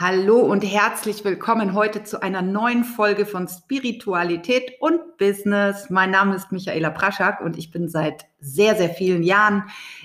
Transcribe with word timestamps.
Hallo 0.00 0.38
und 0.38 0.62
herzlich 0.62 1.26
willkommen 1.26 1.74
heute 1.74 2.02
zu 2.04 2.22
einer 2.22 2.40
neuen 2.40 2.84
Folge 2.84 3.26
von 3.26 3.46
Spiritualität 3.48 4.80
und 4.80 5.18
Business. 5.18 5.90
Mein 5.90 6.10
Name 6.10 6.36
ist 6.36 6.52
Michaela 6.52 6.88
Praschak 6.88 7.42
und 7.42 7.58
ich 7.58 7.70
bin 7.70 7.86
seit 7.86 8.24
sehr, 8.40 8.76
sehr 8.76 8.88
vielen 8.88 9.22
Jahren 9.22 9.64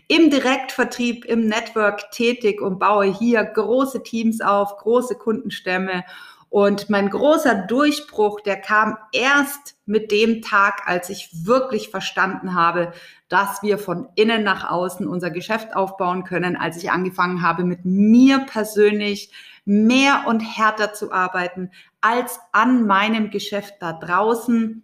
im 0.09 0.29
Direktvertrieb, 0.29 1.23
im 1.23 1.47
Network 1.47 2.11
tätig 2.11 2.59
und 2.59 2.77
baue 2.77 3.05
hier 3.05 3.41
große 3.41 4.03
Teams 4.03 4.41
auf, 4.41 4.75
große 4.75 5.15
Kundenstämme. 5.15 6.03
Und 6.49 6.89
mein 6.89 7.09
großer 7.09 7.55
Durchbruch, 7.55 8.41
der 8.41 8.57
kam 8.57 8.97
erst 9.13 9.77
mit 9.85 10.11
dem 10.11 10.41
Tag, 10.41 10.81
als 10.87 11.09
ich 11.09 11.29
wirklich 11.45 11.89
verstanden 11.89 12.53
habe, 12.53 12.91
dass 13.27 13.63
wir 13.63 13.77
von 13.77 14.07
innen 14.15 14.43
nach 14.43 14.69
außen 14.69 15.07
unser 15.07 15.31
Geschäft 15.31 15.75
aufbauen 15.75 16.23
können, 16.23 16.55
als 16.55 16.77
ich 16.77 16.91
angefangen 16.91 17.41
habe, 17.41 17.63
mit 17.63 17.83
mir 17.83 18.39
persönlich 18.39 19.31
mehr 19.65 20.25
und 20.27 20.41
härter 20.41 20.93
zu 20.93 21.11
arbeiten 21.11 21.71
als 22.01 22.39
an 22.51 22.85
meinem 22.85 23.31
Geschäft 23.31 23.75
da 23.79 23.93
draußen 23.93 24.83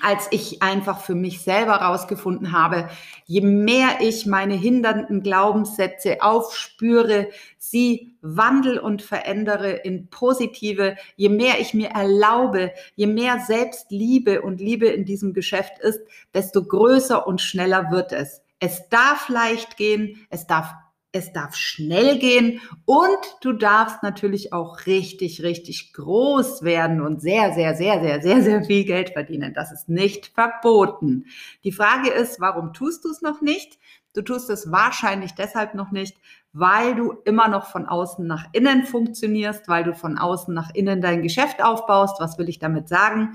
als 0.00 0.28
ich 0.30 0.62
einfach 0.62 1.00
für 1.00 1.14
mich 1.14 1.40
selber 1.40 1.76
rausgefunden 1.76 2.52
habe, 2.52 2.88
je 3.24 3.40
mehr 3.40 3.98
ich 4.00 4.26
meine 4.26 4.54
hindernden 4.54 5.22
Glaubenssätze 5.22 6.22
aufspüre, 6.22 7.28
sie 7.58 8.16
wandel 8.20 8.78
und 8.78 9.02
verändere 9.02 9.70
in 9.72 10.08
positive, 10.08 10.96
je 11.16 11.28
mehr 11.28 11.60
ich 11.60 11.74
mir 11.74 11.90
erlaube, 11.90 12.72
je 12.94 13.06
mehr 13.06 13.40
Selbstliebe 13.46 14.42
und 14.42 14.60
Liebe 14.60 14.86
in 14.86 15.04
diesem 15.04 15.32
Geschäft 15.32 15.78
ist, 15.80 16.00
desto 16.34 16.64
größer 16.64 17.26
und 17.26 17.40
schneller 17.40 17.90
wird 17.90 18.12
es. 18.12 18.42
Es 18.58 18.88
darf 18.88 19.28
leicht 19.28 19.76
gehen, 19.76 20.26
es 20.30 20.46
darf 20.46 20.72
es 21.16 21.32
darf 21.32 21.56
schnell 21.56 22.18
gehen 22.18 22.60
und 22.84 23.18
du 23.40 23.52
darfst 23.52 24.02
natürlich 24.02 24.52
auch 24.52 24.86
richtig, 24.86 25.42
richtig 25.42 25.92
groß 25.92 26.62
werden 26.62 27.00
und 27.00 27.20
sehr, 27.20 27.52
sehr, 27.52 27.74
sehr, 27.74 28.00
sehr, 28.00 28.22
sehr, 28.22 28.42
sehr 28.42 28.64
viel 28.64 28.84
Geld 28.84 29.10
verdienen. 29.10 29.54
Das 29.54 29.72
ist 29.72 29.88
nicht 29.88 30.32
verboten. 30.34 31.26
Die 31.64 31.72
Frage 31.72 32.10
ist, 32.10 32.40
warum 32.40 32.72
tust 32.72 33.04
du 33.04 33.10
es 33.10 33.22
noch 33.22 33.40
nicht? 33.40 33.78
Du 34.12 34.22
tust 34.22 34.48
es 34.48 34.72
wahrscheinlich 34.72 35.34
deshalb 35.34 35.74
noch 35.74 35.90
nicht, 35.90 36.16
weil 36.52 36.94
du 36.94 37.12
immer 37.24 37.48
noch 37.48 37.66
von 37.66 37.84
außen 37.86 38.26
nach 38.26 38.46
innen 38.52 38.86
funktionierst, 38.86 39.68
weil 39.68 39.84
du 39.84 39.94
von 39.94 40.16
außen 40.16 40.54
nach 40.54 40.70
innen 40.74 41.02
dein 41.02 41.22
Geschäft 41.22 41.62
aufbaust. 41.62 42.18
Was 42.18 42.38
will 42.38 42.48
ich 42.48 42.58
damit 42.58 42.88
sagen? 42.88 43.34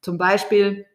Zum 0.00 0.16
Beispiel, 0.16 0.86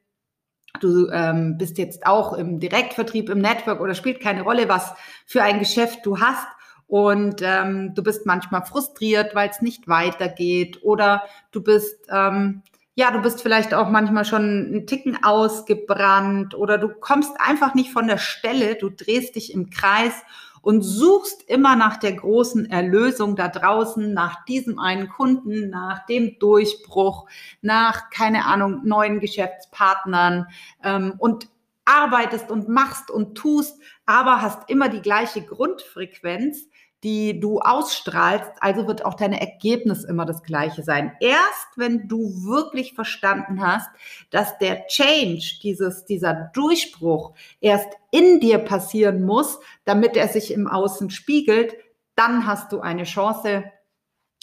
du 0.79 1.09
ähm, 1.11 1.57
bist 1.57 1.77
jetzt 1.77 2.05
auch 2.05 2.33
im 2.33 2.59
Direktvertrieb, 2.59 3.29
im 3.29 3.39
Network 3.39 3.81
oder 3.81 3.95
spielt 3.95 4.19
keine 4.21 4.43
Rolle, 4.43 4.69
was 4.69 4.93
für 5.25 5.43
ein 5.43 5.59
Geschäft 5.59 6.05
du 6.05 6.19
hast. 6.19 6.47
Und 6.87 7.41
ähm, 7.43 7.93
du 7.93 8.01
bist 8.01 8.25
manchmal 8.25 8.65
frustriert, 8.65 9.35
weil 9.35 9.49
es 9.49 9.61
nicht 9.61 9.87
weitergeht. 9.87 10.79
Oder 10.83 11.23
du 11.51 11.61
bist, 11.61 12.07
ähm, 12.09 12.63
ja, 12.95 13.11
du 13.11 13.21
bist 13.21 13.41
vielleicht 13.41 13.73
auch 13.73 13.89
manchmal 13.89 14.25
schon 14.25 14.41
einen 14.41 14.87
Ticken 14.87 15.21
ausgebrannt 15.21 16.55
oder 16.55 16.77
du 16.77 16.89
kommst 16.89 17.33
einfach 17.39 17.75
nicht 17.75 17.91
von 17.91 18.07
der 18.07 18.17
Stelle, 18.17 18.75
du 18.75 18.89
drehst 18.89 19.35
dich 19.35 19.53
im 19.53 19.69
Kreis 19.69 20.13
und 20.61 20.81
suchst 20.81 21.43
immer 21.49 21.75
nach 21.75 21.97
der 21.97 22.13
großen 22.13 22.69
Erlösung 22.69 23.35
da 23.35 23.47
draußen, 23.47 24.13
nach 24.13 24.45
diesem 24.45 24.79
einen 24.79 25.09
Kunden, 25.09 25.69
nach 25.69 26.05
dem 26.05 26.37
Durchbruch, 26.39 27.27
nach, 27.61 28.09
keine 28.09 28.45
Ahnung, 28.45 28.81
neuen 28.83 29.19
Geschäftspartnern 29.19 30.47
ähm, 30.83 31.13
und 31.17 31.49
arbeitest 31.85 32.51
und 32.51 32.67
machst 32.67 33.09
und 33.09 33.35
tust, 33.35 33.79
aber 34.05 34.41
hast 34.41 34.69
immer 34.69 34.89
die 34.89 35.01
gleiche 35.01 35.41
Grundfrequenz, 35.41 36.67
die 37.03 37.39
du 37.39 37.59
ausstrahlst, 37.59 38.51
also 38.59 38.87
wird 38.87 39.05
auch 39.05 39.13
dein 39.13 39.33
Ergebnis 39.33 40.03
immer 40.03 40.25
das 40.25 40.41
gleiche 40.41 40.83
sein. 40.83 41.15
Erst 41.19 41.67
wenn 41.75 42.07
du 42.07 42.19
wirklich 42.43 42.93
verstanden 42.93 43.61
hast, 43.61 43.89
dass 44.31 44.57
der 44.57 44.87
Change, 44.87 45.59
dieses, 45.61 46.05
dieser 46.05 46.49
Durchbruch 46.53 47.33
erst 47.61 47.89
in 48.11 48.39
dir 48.39 48.57
passieren 48.57 49.23
muss, 49.23 49.59
damit 49.85 50.17
er 50.17 50.27
sich 50.27 50.51
im 50.51 50.67
Außen 50.67 51.09
spiegelt, 51.11 51.75
dann 52.15 52.47
hast 52.47 52.71
du 52.71 52.79
eine 52.79 53.03
Chance, 53.03 53.63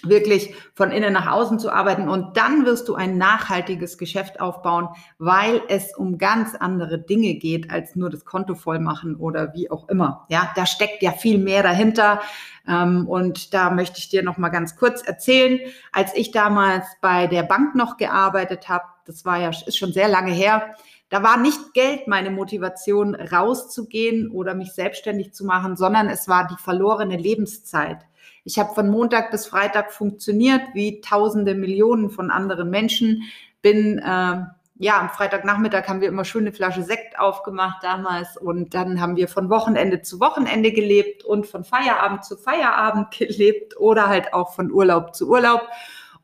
wirklich 0.09 0.55
von 0.75 0.91
innen 0.91 1.13
nach 1.13 1.31
außen 1.31 1.59
zu 1.59 1.71
arbeiten 1.71 2.09
und 2.09 2.37
dann 2.37 2.65
wirst 2.67 2.89
du 2.89 2.95
ein 2.95 3.19
nachhaltiges 3.19 3.99
Geschäft 3.99 4.41
aufbauen, 4.41 4.89
weil 5.19 5.63
es 5.69 5.97
um 5.97 6.19
ganz 6.19 6.55
andere 6.55 6.99
Dinge 6.99 7.35
geht 7.35 7.71
als 7.71 7.97
nur 7.97 8.11
das 8.11 8.25
Konto 8.25 8.55
voll 8.55 8.79
machen 8.79 9.17
oder 9.17 9.55
wie 9.55 9.71
auch 9.71 9.89
immer. 9.89 10.27
Ja, 10.29 10.53
da 10.57 10.67
steckt 10.67 11.03
ja 11.03 11.13
viel 11.13 11.39
mehr 11.39 11.63
dahinter 11.63 12.21
ähm, 12.67 13.07
und 13.09 13.55
da 13.55 13.71
möchte 13.71 13.99
ich 13.99 14.09
dir 14.09 14.23
noch 14.23 14.39
mal 14.39 14.49
ganz 14.49 14.77
kurz 14.77 15.03
erzählen, 15.03 15.61
als 15.93 16.15
ich 16.15 16.31
damals 16.31 16.85
bei 17.01 17.27
der 17.27 17.43
Bank 17.43 17.75
noch 17.75 17.97
gearbeitet 17.97 18.69
habe, 18.69 18.85
das 19.07 19.25
war 19.25 19.39
ja 19.39 19.51
ist 19.51 19.77
schon 19.77 19.93
sehr 19.93 20.09
lange 20.09 20.33
her. 20.33 20.75
Da 21.11 21.23
war 21.23 21.37
nicht 21.37 21.75
Geld 21.75 22.09
meine 22.09 22.31
Motivation, 22.31 23.15
rauszugehen 23.15 24.31
oder 24.31 24.55
mich 24.55 24.73
selbstständig 24.73 25.33
zu 25.33 25.45
machen, 25.45 25.77
sondern 25.77 26.09
es 26.09 26.27
war 26.29 26.47
die 26.49 26.61
verlorene 26.61 27.17
Lebenszeit. 27.17 27.99
Ich 28.45 28.59
habe 28.59 28.75
von 28.75 28.91
Montag 28.91 29.31
bis 29.31 29.47
Freitag 29.47 29.91
funktioniert, 29.91 30.61
wie 30.75 31.01
tausende 31.01 31.55
Millionen 31.55 32.11
von 32.11 32.31
anderen 32.31 32.69
Menschen. 32.69 33.23
Bin, 33.63 33.99
äh, 33.99 34.37
ja, 34.77 35.01
am 35.01 35.09
Freitagnachmittag 35.09 35.89
haben 35.89 36.03
wir 36.03 36.09
immer 36.09 36.27
schöne 36.27 36.53
Flasche 36.53 36.83
Sekt 36.83 37.19
aufgemacht 37.19 37.83
damals 37.83 38.37
und 38.37 38.75
dann 38.75 39.01
haben 39.01 39.17
wir 39.17 39.29
von 39.29 39.49
Wochenende 39.49 40.03
zu 40.03 40.21
Wochenende 40.21 40.73
gelebt 40.73 41.25
und 41.25 41.47
von 41.47 41.65
Feierabend 41.65 42.25
zu 42.25 42.37
Feierabend 42.37 43.11
gelebt 43.19 43.79
oder 43.79 44.09
halt 44.09 44.35
auch 44.35 44.53
von 44.53 44.71
Urlaub 44.71 45.15
zu 45.15 45.31
Urlaub. 45.31 45.63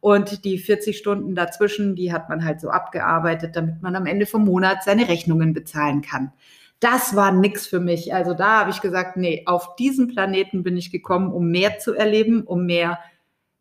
Und 0.00 0.44
die 0.44 0.58
40 0.58 0.97
Stunden 0.97 1.34
dazwischen, 1.34 1.94
die 1.94 2.12
hat 2.12 2.28
man 2.28 2.44
halt 2.44 2.60
so 2.60 2.70
abgearbeitet, 2.70 3.56
damit 3.56 3.82
man 3.82 3.97
am 3.97 4.06
Ende 4.06 4.26
vom 4.26 4.44
Monat 4.44 4.82
seine 4.82 5.08
Rechnungen 5.08 5.52
bezahlen 5.52 6.00
kann 6.02 6.32
das 6.81 7.15
war 7.15 7.31
nix 7.31 7.67
für 7.67 7.79
mich. 7.79 8.15
Also 8.15 8.35
da 8.35 8.61
habe 8.61 8.71
ich 8.71 8.81
gesagt, 8.81 9.17
nee, 9.17 9.43
auf 9.47 9.77
diesen 9.77 10.09
Planeten 10.09 10.63
bin 10.63 10.77
ich 10.77 10.91
gekommen, 10.91 11.31
um 11.31 11.51
mehr 11.51 11.79
zu 11.79 11.95
erleben, 11.95 12.43
um 12.43 12.65
mehr 12.65 12.99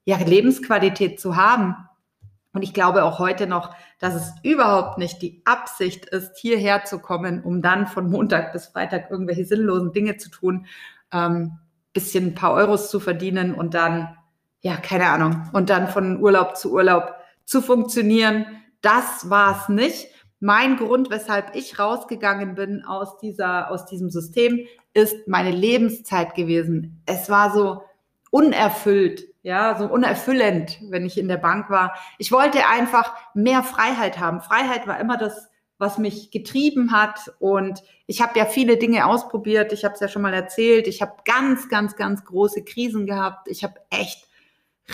ja, 0.06 0.18
Lebensqualität 0.18 1.19
zu 1.19 1.35
haben. 1.35 1.75
Und 2.53 2.63
ich 2.63 2.74
glaube 2.74 3.03
auch 3.03 3.19
heute 3.19 3.46
noch, 3.46 3.75
dass 4.00 4.16
es 4.16 4.34
überhaupt 4.44 4.97
nicht 4.97 5.22
die 5.22 5.41
Absicht 5.46 6.06
ist, 6.06 6.38
hierher 6.38 6.85
zu 6.85 7.00
kommen, 7.00 7.44
um 7.44 7.62
dann 7.62 7.85
von 7.85 8.09
Montag 8.09 8.53
bis 8.53 8.68
Freitag 8.68 9.12
irgendwelche 9.12 9.46
sinnlosen 9.46 9.91
Dinge 9.91 10.18
zu 10.18 10.30
tun, 10.30 10.66
ähm, 11.12 11.59
bisschen 11.94 12.28
ein 12.28 12.36
paar 12.36 12.53
Euros 12.53 12.90
zu 12.90 13.00
verdienen 13.00 13.53
und 13.53 13.74
dann, 13.74 14.16
ja, 14.62 14.78
keine 14.78 15.09
Ahnung, 15.09 15.50
und 15.53 15.69
dann 15.69 15.88
von 15.88 16.22
Urlaub 16.22 16.56
zu 16.56 16.72
Urlaub 16.72 17.16
zu 17.46 17.62
funktionieren. 17.62 18.46
Das 18.81 19.30
war 19.30 19.59
es 19.59 19.69
nicht 19.69 20.07
mein 20.39 20.77
Grund, 20.77 21.09
weshalb 21.09 21.55
ich 21.55 21.79
rausgegangen 21.79 22.55
bin 22.55 22.83
aus 22.85 23.17
dieser, 23.17 23.72
aus 23.72 23.85
diesem 23.85 24.09
System, 24.09 24.66
ist 24.94 25.27
meine 25.27 25.51
Lebenszeit 25.51 26.35
gewesen. 26.35 27.01
Es 27.05 27.29
war 27.29 27.53
so 27.53 27.83
unerfüllt, 28.31 29.27
ja, 29.41 29.77
so 29.77 29.85
unerfüllend, 29.85 30.79
wenn 30.89 31.05
ich 31.05 31.17
in 31.17 31.27
der 31.27 31.38
Bank 31.38 31.69
war. 31.69 31.94
Ich 32.17 32.31
wollte 32.31 32.67
einfach 32.67 33.13
mehr 33.33 33.63
Freiheit 33.63 34.19
haben. 34.19 34.41
Freiheit 34.41 34.88
war 34.88 35.00
immer 35.00 35.17
das, 35.17 35.50
was 35.77 35.97
mich 35.97 36.29
getrieben 36.31 36.91
hat. 36.91 37.33
Und 37.39 37.81
ich 38.06 38.21
habe 38.21 38.38
ja 38.38 38.45
viele 38.45 38.77
Dinge 38.77 39.06
ausprobiert. 39.06 39.73
Ich 39.73 39.83
habe 39.83 39.95
es 39.95 40.00
ja 40.00 40.07
schon 40.07 40.21
mal 40.21 40.33
erzählt. 40.33 40.88
Ich 40.88 41.01
habe 41.01 41.13
ganz, 41.25 41.69
ganz, 41.69 41.95
ganz 41.95 42.23
große 42.25 42.63
Krisen 42.63 43.06
gehabt. 43.06 43.47
Ich 43.47 43.63
habe 43.63 43.75
echt 43.89 44.27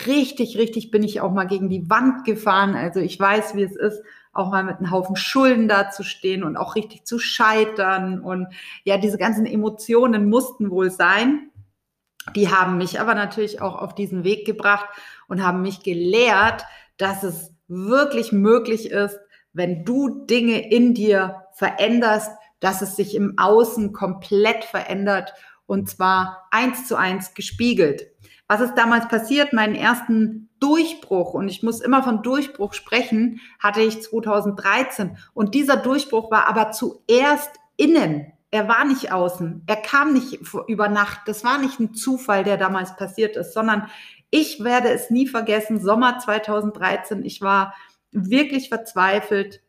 richtig, 0.06 0.57
richtig 0.57 0.91
bin 0.91 1.03
ich 1.03 1.22
auch 1.22 1.31
mal 1.31 1.47
gegen 1.47 1.69
die 1.69 1.89
Wand 1.89 2.23
gefahren. 2.23 2.75
Also 2.75 3.00
ich 3.00 3.19
weiß, 3.19 3.56
wie 3.56 3.63
es 3.63 3.75
ist, 3.75 4.01
auch 4.35 4.51
mal 4.51 4.63
mit 4.63 4.78
einem 4.78 4.91
Haufen 4.91 5.16
Schulden 5.16 5.68
dazustehen 5.68 6.44
und 6.44 6.57
auch 6.57 6.75
richtig 6.75 7.06
zu 7.06 7.19
scheitern. 7.19 8.19
Und 8.19 8.47
ja, 8.84 8.97
diese 8.97 9.18
ganzen 9.18 9.46
Emotionen 9.46 10.29
mussten 10.29 10.69
wohl 10.69 10.91
sein. 10.91 11.51
Die 12.35 12.50
haben 12.50 12.78
mich 12.78 13.00
aber 13.00 13.16
natürlich 13.16 13.62
auch 13.62 13.75
auf 13.75 13.95
diesen 13.95 14.24
Weg 14.24 14.45
gebracht 14.45 14.88
und 15.27 15.44
haben 15.44 15.62
mich 15.62 15.83
gelehrt, 15.83 16.65
dass 16.98 17.24
es 17.24 17.54
wirklich 17.68 18.31
möglich 18.31 18.92
ist, 18.92 19.19
wenn 19.54 19.86
du 19.86 20.25
Dinge 20.25 20.69
in 20.69 20.94
dir 20.94 21.44
veränderst, 21.54 22.31
dass 22.59 22.81
es 22.81 22.95
sich 22.95 23.15
im 23.15 23.38
Außen 23.38 23.94
komplett 23.94 24.65
verändert 24.65 25.33
und 25.65 25.89
zwar 25.89 26.48
eins 26.51 26.88
zu 26.88 26.98
eins 26.98 27.33
gespiegelt. 27.33 28.07
Was 28.47 28.62
ist 28.62 28.75
damals 28.75 29.07
passiert? 29.07 29.53
Meinen 29.53 29.75
ersten 29.75 30.50
Durchbruch, 30.59 31.33
und 31.33 31.47
ich 31.47 31.63
muss 31.63 31.81
immer 31.81 32.03
von 32.03 32.24
Durchbruch 32.24 32.74
sprechen, 32.74 33.42
hatte 33.59 33.81
ich 33.81 34.01
2013. 34.01 35.18
Und 35.33 35.53
dieser 35.56 35.77
Durchbruch 35.77 36.31
war 36.31 36.47
aber 36.47 36.71
zuerst 36.71 37.51
innen. 37.77 38.31
Er 38.51 38.68
war 38.68 38.86
nicht 38.86 39.12
außen. 39.12 39.63
Er 39.68 39.75
kam 39.75 40.13
nicht 40.13 40.39
über 40.68 40.88
Nacht. 40.88 41.21
Das 41.25 41.44
war 41.44 41.57
nicht 41.57 41.80
ein 41.80 41.94
Zufall, 41.94 42.44
der 42.44 42.57
damals 42.57 42.95
passiert 42.95 43.36
ist, 43.36 43.53
sondern 43.53 43.89
ich 44.30 44.63
werde 44.63 44.89
es 44.89 45.09
nie 45.09 45.27
vergessen. 45.27 45.81
Sommer 45.81 46.19
2013. 46.19 47.25
Ich 47.25 47.42
war 47.42 47.75
wirklich 48.12 48.69
verzweifelt. 48.69 49.62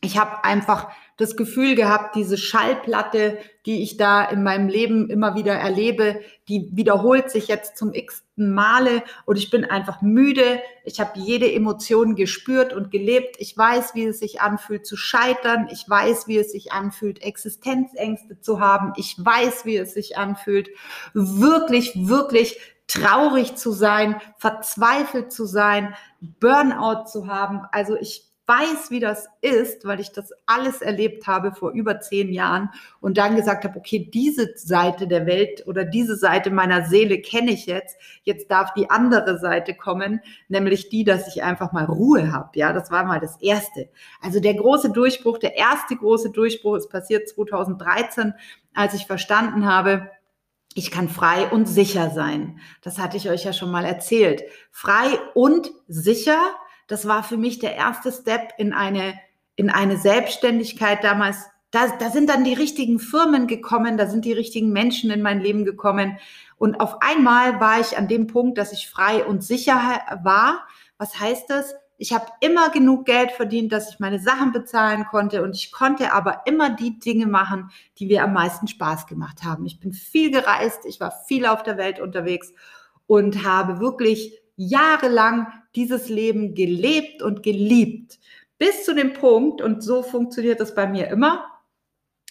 ich 0.00 0.18
habe 0.18 0.44
einfach 0.44 0.90
das 1.16 1.36
Gefühl 1.36 1.76
gehabt, 1.76 2.16
diese 2.16 2.36
Schallplatte, 2.36 3.38
die 3.66 3.82
ich 3.82 3.96
da 3.96 4.24
in 4.24 4.42
meinem 4.42 4.68
Leben 4.68 5.08
immer 5.08 5.36
wieder 5.36 5.54
erlebe, 5.54 6.20
die 6.48 6.68
wiederholt 6.72 7.30
sich 7.30 7.46
jetzt 7.48 7.76
zum 7.76 7.94
x-ten 7.94 8.52
Male 8.52 9.04
und 9.24 9.36
ich 9.36 9.48
bin 9.50 9.64
einfach 9.64 10.02
müde. 10.02 10.60
Ich 10.84 10.98
habe 10.98 11.18
jede 11.18 11.50
Emotion 11.50 12.16
gespürt 12.16 12.72
und 12.72 12.90
gelebt. 12.90 13.36
Ich 13.38 13.56
weiß, 13.56 13.94
wie 13.94 14.06
es 14.06 14.18
sich 14.18 14.40
anfühlt 14.40 14.86
zu 14.86 14.96
scheitern. 14.96 15.68
Ich 15.70 15.88
weiß, 15.88 16.26
wie 16.26 16.38
es 16.38 16.50
sich 16.50 16.72
anfühlt, 16.72 17.22
Existenzängste 17.22 18.40
zu 18.40 18.58
haben. 18.58 18.92
Ich 18.96 19.16
weiß, 19.18 19.64
wie 19.66 19.76
es 19.76 19.94
sich 19.94 20.18
anfühlt, 20.18 20.68
wirklich, 21.12 21.92
wirklich 21.94 22.58
traurig 22.86 23.54
zu 23.54 23.70
sein, 23.70 24.20
verzweifelt 24.38 25.32
zu 25.32 25.46
sein, 25.46 25.94
Burnout 26.20 27.06
zu 27.06 27.28
haben. 27.28 27.62
Also 27.70 27.96
ich 27.96 28.33
weiß, 28.46 28.90
wie 28.90 29.00
das 29.00 29.26
ist, 29.40 29.86
weil 29.86 30.00
ich 30.00 30.12
das 30.12 30.30
alles 30.44 30.82
erlebt 30.82 31.26
habe 31.26 31.52
vor 31.52 31.70
über 31.72 32.00
zehn 32.00 32.32
Jahren 32.32 32.70
und 33.00 33.16
dann 33.16 33.36
gesagt 33.36 33.64
habe, 33.64 33.78
okay, 33.78 34.10
diese 34.12 34.52
Seite 34.56 35.06
der 35.06 35.26
Welt 35.26 35.66
oder 35.66 35.84
diese 35.84 36.16
Seite 36.16 36.50
meiner 36.50 36.84
Seele 36.84 37.20
kenne 37.20 37.52
ich 37.52 37.66
jetzt. 37.66 37.96
Jetzt 38.22 38.50
darf 38.50 38.74
die 38.74 38.90
andere 38.90 39.38
Seite 39.38 39.74
kommen, 39.74 40.20
nämlich 40.48 40.90
die, 40.90 41.04
dass 41.04 41.28
ich 41.28 41.42
einfach 41.42 41.72
mal 41.72 41.84
Ruhe 41.84 42.32
habe. 42.32 42.50
Ja, 42.54 42.72
das 42.72 42.90
war 42.90 43.04
mal 43.04 43.20
das 43.20 43.40
Erste. 43.40 43.88
Also 44.20 44.40
der 44.40 44.54
große 44.54 44.90
Durchbruch, 44.90 45.38
der 45.38 45.56
erste 45.56 45.96
große 45.96 46.30
Durchbruch 46.30 46.76
ist 46.76 46.90
passiert 46.90 47.28
2013, 47.28 48.34
als 48.74 48.92
ich 48.92 49.06
verstanden 49.06 49.66
habe, 49.66 50.10
ich 50.74 50.90
kann 50.90 51.08
frei 51.08 51.46
und 51.46 51.66
sicher 51.66 52.10
sein. 52.10 52.58
Das 52.82 52.98
hatte 52.98 53.16
ich 53.16 53.30
euch 53.30 53.44
ja 53.44 53.52
schon 53.52 53.70
mal 53.70 53.84
erzählt. 53.84 54.42
Frei 54.72 55.18
und 55.34 55.70
sicher 55.86 56.38
das 56.86 57.06
war 57.08 57.22
für 57.22 57.36
mich 57.36 57.58
der 57.58 57.74
erste 57.74 58.12
Step 58.12 58.52
in 58.58 58.72
eine, 58.72 59.14
in 59.56 59.70
eine 59.70 59.96
Selbstständigkeit 59.96 61.02
damals. 61.02 61.36
Da, 61.70 61.88
da 61.98 62.10
sind 62.10 62.28
dann 62.28 62.44
die 62.44 62.54
richtigen 62.54 62.98
Firmen 62.98 63.46
gekommen, 63.46 63.96
da 63.96 64.06
sind 64.06 64.24
die 64.24 64.32
richtigen 64.32 64.70
Menschen 64.70 65.10
in 65.10 65.22
mein 65.22 65.40
Leben 65.40 65.64
gekommen. 65.64 66.18
Und 66.56 66.80
auf 66.80 67.02
einmal 67.02 67.60
war 67.60 67.80
ich 67.80 67.98
an 67.98 68.08
dem 68.08 68.26
Punkt, 68.26 68.58
dass 68.58 68.72
ich 68.72 68.88
frei 68.88 69.24
und 69.24 69.42
sicher 69.42 70.00
war. 70.22 70.66
Was 70.98 71.18
heißt 71.18 71.50
das? 71.50 71.74
Ich 71.96 72.12
habe 72.12 72.26
immer 72.40 72.70
genug 72.70 73.06
Geld 73.06 73.30
verdient, 73.32 73.72
dass 73.72 73.90
ich 73.90 74.00
meine 74.00 74.18
Sachen 74.18 74.52
bezahlen 74.52 75.06
konnte 75.10 75.42
und 75.42 75.54
ich 75.54 75.72
konnte 75.72 76.12
aber 76.12 76.42
immer 76.44 76.70
die 76.70 76.98
Dinge 76.98 77.26
machen, 77.26 77.70
die 77.98 78.06
mir 78.06 78.24
am 78.24 78.32
meisten 78.32 78.66
Spaß 78.66 79.06
gemacht 79.06 79.44
haben. 79.44 79.64
Ich 79.64 79.78
bin 79.78 79.92
viel 79.92 80.30
gereist, 80.32 80.86
ich 80.86 80.98
war 81.00 81.12
viel 81.26 81.46
auf 81.46 81.62
der 81.62 81.76
Welt 81.76 82.00
unterwegs 82.00 82.52
und 83.06 83.44
habe 83.44 83.78
wirklich 83.78 84.40
jahrelang 84.56 85.46
dieses 85.76 86.08
Leben 86.08 86.54
gelebt 86.54 87.22
und 87.22 87.42
geliebt. 87.42 88.18
Bis 88.58 88.84
zu 88.84 88.94
dem 88.94 89.12
Punkt, 89.12 89.60
und 89.60 89.82
so 89.82 90.02
funktioniert 90.02 90.60
es 90.60 90.74
bei 90.74 90.86
mir 90.86 91.08
immer, 91.08 91.44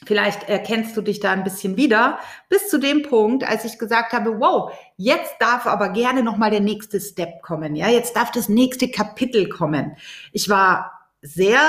vielleicht 0.05 0.49
erkennst 0.49 0.95
du 0.97 1.01
dich 1.01 1.19
da 1.19 1.31
ein 1.31 1.43
bisschen 1.43 1.77
wieder, 1.77 2.19
bis 2.49 2.69
zu 2.69 2.77
dem 2.77 3.03
Punkt, 3.03 3.43
als 3.47 3.65
ich 3.65 3.77
gesagt 3.77 4.13
habe, 4.13 4.39
wow, 4.39 4.71
jetzt 4.97 5.35
darf 5.39 5.65
aber 5.65 5.89
gerne 5.89 6.23
nochmal 6.23 6.51
der 6.51 6.59
nächste 6.59 6.99
Step 6.99 7.41
kommen, 7.41 7.75
ja, 7.75 7.89
jetzt 7.89 8.15
darf 8.15 8.31
das 8.31 8.49
nächste 8.49 8.89
Kapitel 8.89 9.49
kommen. 9.49 9.97
Ich 10.31 10.49
war 10.49 10.91
sehr, 11.21 11.59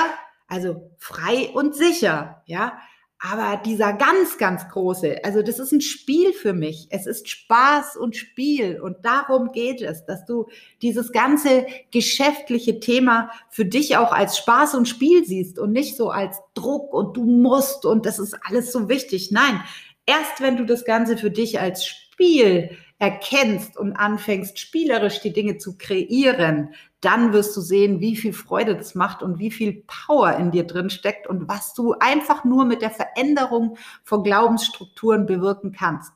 also 0.47 0.91
frei 0.97 1.49
und 1.53 1.75
sicher, 1.75 2.41
ja, 2.45 2.77
aber 3.19 3.61
dieser 3.63 3.93
ganz, 3.93 4.37
ganz 4.37 4.67
große, 4.69 5.23
also 5.23 5.41
das 5.41 5.57
ist 5.57 5.71
ein 5.71 5.81
Spiel 5.81 6.33
für 6.33 6.53
mich. 6.53 6.87
Es 6.89 7.07
ist 7.07 7.29
Spaß 7.29 7.95
und 7.95 8.15
Spiel. 8.15 8.79
Und 8.79 8.97
darum 9.03 9.51
geht 9.51 9.81
es, 9.81 10.05
dass 10.05 10.25
du 10.25 10.47
dieses 10.81 11.11
ganze 11.11 11.65
geschäftliche 11.91 12.79
Thema 12.79 13.31
für 13.49 13.65
dich 13.65 13.97
auch 13.97 14.11
als 14.11 14.37
Spaß 14.37 14.75
und 14.75 14.87
Spiel 14.87 15.25
siehst 15.25 15.59
und 15.59 15.71
nicht 15.71 15.95
so 15.95 16.09
als 16.09 16.39
Druck 16.53 16.93
und 16.93 17.15
du 17.15 17.23
musst 17.23 17.85
und 17.85 18.05
das 18.05 18.19
ist 18.19 18.37
alles 18.47 18.71
so 18.71 18.89
wichtig. 18.89 19.31
Nein, 19.31 19.63
erst 20.05 20.41
wenn 20.41 20.57
du 20.57 20.65
das 20.65 20.85
Ganze 20.85 21.17
für 21.17 21.31
dich 21.31 21.59
als 21.59 21.85
Spiel 21.85 22.77
erkennst 22.97 23.77
und 23.77 23.93
anfängst, 23.93 24.57
spielerisch 24.57 25.19
die 25.21 25.33
Dinge 25.33 25.57
zu 25.57 25.77
kreieren, 25.77 26.73
dann 27.01 27.33
wirst 27.33 27.55
du 27.55 27.61
sehen, 27.61 27.99
wie 27.99 28.15
viel 28.15 28.33
Freude 28.33 28.75
das 28.75 28.95
macht 28.95 29.21
und 29.21 29.37
wie 29.37 29.51
viel 29.51 29.83
Power 30.07 30.35
in 30.37 30.51
dir 30.51 30.63
drin 30.65 30.89
steckt 30.89 31.27
und 31.27 31.47
was 31.47 31.73
du 31.73 31.93
einfach 31.99 32.45
nur 32.45 32.65
mit 32.65 32.81
der 32.81 32.91
Veränderung 32.91 33.77
von 34.03 34.23
Glaubensstrukturen 34.23 35.25
bewirken 35.25 35.71
kannst. 35.71 36.13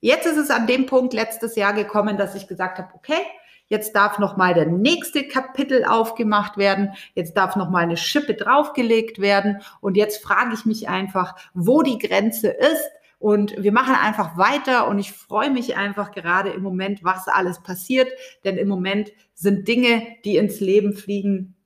Jetzt 0.00 0.26
ist 0.26 0.36
es 0.36 0.50
an 0.50 0.66
dem 0.66 0.86
Punkt 0.86 1.12
letztes 1.12 1.54
Jahr 1.56 1.74
gekommen, 1.74 2.16
dass 2.16 2.34
ich 2.34 2.48
gesagt 2.48 2.78
habe, 2.78 2.88
okay, 2.94 3.20
jetzt 3.68 3.94
darf 3.94 4.18
noch 4.18 4.36
mal 4.36 4.54
der 4.54 4.66
nächste 4.66 5.26
Kapitel 5.26 5.84
aufgemacht 5.84 6.56
werden, 6.56 6.92
jetzt 7.14 7.36
darf 7.36 7.56
noch 7.56 7.70
mal 7.70 7.82
eine 7.82 7.96
Schippe 7.96 8.34
draufgelegt 8.34 9.20
werden 9.20 9.60
und 9.80 9.96
jetzt 9.96 10.22
frage 10.22 10.54
ich 10.54 10.64
mich 10.64 10.88
einfach, 10.88 11.34
wo 11.54 11.82
die 11.82 11.98
Grenze 11.98 12.48
ist, 12.48 12.90
und 13.26 13.56
wir 13.58 13.72
machen 13.72 13.96
einfach 13.96 14.38
weiter 14.38 14.86
und 14.86 15.00
ich 15.00 15.10
freue 15.10 15.50
mich 15.50 15.76
einfach 15.76 16.12
gerade 16.12 16.50
im 16.50 16.62
Moment, 16.62 17.02
was 17.02 17.26
alles 17.26 17.60
passiert. 17.60 18.08
Denn 18.44 18.56
im 18.56 18.68
Moment 18.68 19.10
sind 19.34 19.66
Dinge, 19.66 20.06
die 20.24 20.36
ins 20.36 20.60
Leben 20.60 20.92
fliegen, 20.92 21.56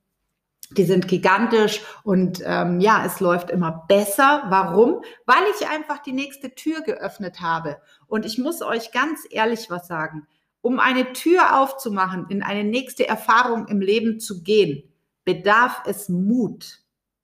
die 0.71 0.85
sind 0.85 1.07
gigantisch 1.07 1.81
und 2.03 2.41
ähm, 2.43 2.79
ja, 2.79 3.05
es 3.05 3.19
läuft 3.19 3.51
immer 3.51 3.85
besser. 3.87 4.41
Warum? 4.49 5.03
Weil 5.27 5.43
ich 5.55 5.69
einfach 5.69 5.99
die 5.99 6.13
nächste 6.13 6.55
Tür 6.55 6.81
geöffnet 6.81 7.41
habe. 7.41 7.77
Und 8.07 8.25
ich 8.25 8.39
muss 8.39 8.63
euch 8.63 8.91
ganz 8.91 9.27
ehrlich 9.29 9.69
was 9.69 9.85
sagen. 9.85 10.25
Um 10.61 10.79
eine 10.79 11.13
Tür 11.13 11.61
aufzumachen, 11.61 12.25
in 12.29 12.41
eine 12.41 12.63
nächste 12.63 13.07
Erfahrung 13.07 13.67
im 13.67 13.81
Leben 13.81 14.19
zu 14.19 14.41
gehen, 14.41 14.89
bedarf 15.25 15.83
es 15.85 16.09
Mut. 16.09 16.80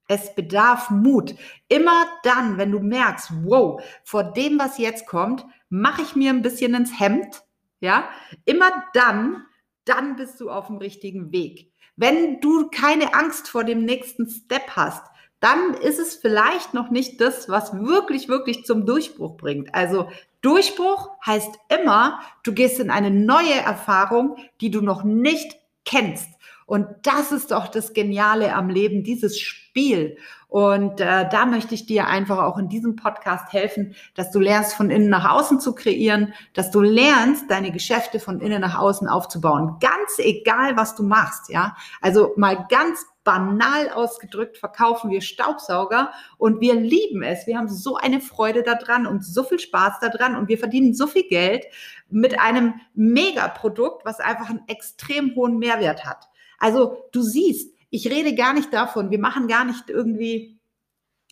Es 0.08 0.34
bedarf 0.36 0.90
Mut. 0.90 1.36
Immer 1.68 2.06
dann, 2.24 2.58
wenn 2.58 2.72
du 2.72 2.80
merkst, 2.80 3.32
wow, 3.44 3.82
vor 4.04 4.24
dem, 4.24 4.58
was 4.60 4.78
jetzt 4.78 5.06
kommt, 5.06 5.46
mache 5.70 6.02
ich 6.02 6.16
mir 6.16 6.32
ein 6.32 6.42
bisschen 6.42 6.74
ins 6.74 7.00
Hemd, 7.00 7.44
ja, 7.80 8.10
immer 8.46 8.72
dann, 8.94 9.46
dann 9.86 10.16
bist 10.16 10.40
du 10.40 10.50
auf 10.50 10.68
dem 10.68 10.78
richtigen 10.78 11.32
Weg. 11.32 11.72
Wenn 11.96 12.40
du 12.42 12.70
keine 12.70 13.14
Angst 13.14 13.50
vor 13.50 13.64
dem 13.64 13.84
nächsten 13.84 14.30
Step 14.30 14.76
hast, 14.76 15.04
dann 15.40 15.76
ist 15.76 16.00
es 16.00 16.16
vielleicht 16.16 16.74
noch 16.74 16.90
nicht 16.90 17.22
das, 17.22 17.48
was 17.50 17.74
wirklich, 17.74 18.28
wirklich 18.28 18.66
zum 18.66 18.86
Durchbruch 18.86 19.38
bringt. 19.38 19.74
Also 19.76 20.10
Durchbruch 20.42 21.10
heißt 21.26 21.60
immer, 21.70 22.20
du 22.44 22.54
gehst 22.54 22.80
in 22.80 22.90
eine 22.90 23.12
neue 23.12 23.54
Erfahrung, 23.54 24.38
die 24.62 24.72
du 24.72 24.82
noch 24.82 25.04
nicht 25.04 25.60
kennst. 25.86 26.30
Und 26.68 26.86
das 27.04 27.32
ist 27.32 27.52
doch 27.52 27.70
das 27.70 27.94
Geniale 27.94 28.54
am 28.54 28.70
Leben, 28.70 29.02
dieses 29.02 29.40
Spiel. 29.40 30.18
Und 30.50 31.00
äh, 31.00 31.28
da 31.30 31.46
möchte 31.46 31.74
ich 31.74 31.86
dir 31.86 32.08
einfach 32.08 32.40
auch 32.40 32.58
in 32.58 32.68
diesem 32.68 32.98
Podcast 32.98 33.54
helfen, 33.54 33.96
dass 34.16 34.32
du 34.32 34.40
lernst, 34.40 34.74
von 34.74 34.90
innen 34.90 35.10
nach 35.10 35.32
außen 35.32 35.62
zu 35.62 35.74
kreieren, 35.74 36.34
dass 36.54 36.70
du 36.70 36.82
lernst, 36.82 37.50
deine 37.50 37.72
Geschäfte 37.72 38.20
von 38.20 38.42
innen 38.42 38.60
nach 38.60 38.78
außen 38.78 39.08
aufzubauen. 39.08 39.78
Ganz 39.80 40.20
egal, 40.20 40.76
was 40.76 40.94
du 40.96 41.04
machst, 41.04 41.50
ja. 41.50 41.76
Also 42.02 42.34
mal 42.36 42.66
ganz 42.70 43.06
banal 43.24 43.90
ausgedrückt 43.90 44.58
verkaufen 44.58 45.10
wir 45.10 45.22
Staubsauger 45.22 46.12
und 46.38 46.60
wir 46.60 46.76
lieben 46.76 47.24
es. 47.24 47.48
Wir 47.48 47.58
haben 47.58 47.70
so 47.70 47.96
eine 47.96 48.20
Freude 48.20 48.64
daran 48.64 49.08
und 49.08 49.24
so 49.24 49.44
viel 49.44 49.60
Spaß 49.60 50.02
daran 50.02 50.36
und 50.36 50.50
wir 50.50 50.58
verdienen 50.58 50.94
so 50.94 51.08
viel 51.08 51.28
Geld 51.30 51.66
mit 52.10 52.40
einem 52.40 52.74
Megaprodukt, 52.94 54.04
was 54.06 54.20
einfach 54.20 54.50
einen 54.50 54.64
extrem 54.68 55.34
hohen 55.36 55.60
Mehrwert 55.60 56.06
hat. 56.06 56.28
Also 56.58 57.04
du 57.12 57.22
siehst, 57.22 57.74
ich 57.90 58.10
rede 58.10 58.36
gar 58.36 58.54
nicht 58.54 58.74
davon, 58.74 59.12
wir 59.12 59.20
machen 59.20 59.48
gar 59.48 59.66
nicht 59.66 59.90
irgendwie, 59.90 60.60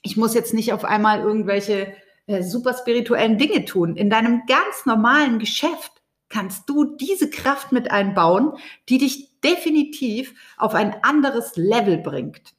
ich 0.02 0.18
muss 0.18 0.34
jetzt 0.34 0.54
nicht 0.54 0.74
auf 0.74 0.86
einmal 0.86 1.22
irgendwelche 1.22 1.94
äh, 2.28 2.44
super 2.44 2.74
spirituellen 2.74 3.38
Dinge 3.38 3.66
tun. 3.66 3.98
In 3.98 4.10
deinem 4.10 4.44
ganz 4.48 4.86
normalen 4.86 5.40
Geschäft 5.40 5.92
kannst 6.30 6.70
du 6.70 6.96
diese 6.96 7.30
Kraft 7.30 7.72
mit 7.72 7.92
einbauen, 7.92 8.54
die 8.90 8.98
dich 8.98 9.40
definitiv 9.42 10.34
auf 10.58 10.74
ein 10.74 10.96
anderes 11.04 11.56
Level 11.56 11.98
bringt. 11.98 12.56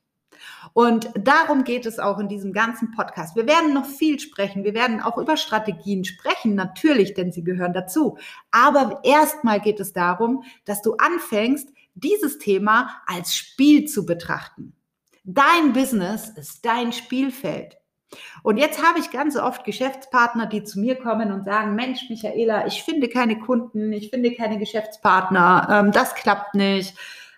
Und 0.73 1.11
darum 1.15 1.65
geht 1.65 1.87
es 1.87 1.99
auch 1.99 2.19
in 2.19 2.29
diesem 2.29 2.53
ganzen 2.53 2.91
Podcast. 2.91 3.35
Wir 3.35 3.47
werden 3.47 3.73
noch 3.73 3.87
viel 3.87 4.21
sprechen. 4.21 4.63
Wir 4.63 4.75
werden 4.75 5.01
auch 5.01 5.17
über 5.17 5.39
Strategien 5.39 6.05
sprechen, 6.05 6.55
natürlich, 6.55 7.15
denn 7.15 7.33
sie 7.33 7.43
gehören 7.43 7.73
dazu. 7.73 8.19
Aber 8.51 9.01
erstmal 9.03 9.61
geht 9.61 9.81
es 9.81 9.95
darum, 9.95 10.45
dass 10.67 10.83
du 10.83 10.95
anfängst, 10.97 11.71
dieses 11.97 12.39
Thema 12.39 13.03
als 13.07 13.35
Spiel 13.35 13.87
zu 13.87 14.07
betrachten. 14.07 14.75
Dein 15.25 15.73
Business 15.73 16.29
ist 16.29 16.65
dein 16.65 16.93
Spielfeld. 16.93 17.77
Und 18.43 18.59
jetzt 18.59 18.81
habe 18.83 19.01
ich 19.01 19.11
ganz 19.11 19.37
oft 19.37 19.65
Geschäftspartner, 19.65 20.47
die 20.47 20.63
zu 20.63 20.79
mir 20.79 20.95
kommen 20.95 21.33
und 21.33 21.45
sagen, 21.45 21.75
Mensch, 21.75 22.09
Michaela, 22.09 22.67
ich 22.67 22.85
finde 22.85 23.09
keine 23.09 23.39
Kunden, 23.41 23.93
ich 23.93 24.11
finde 24.11 24.33
keine 24.35 24.59
Geschäftspartner, 24.59 25.69
ähm, 25.71 25.93
das 25.93 26.15
klappt 26.15 26.55
nicht 26.55 26.95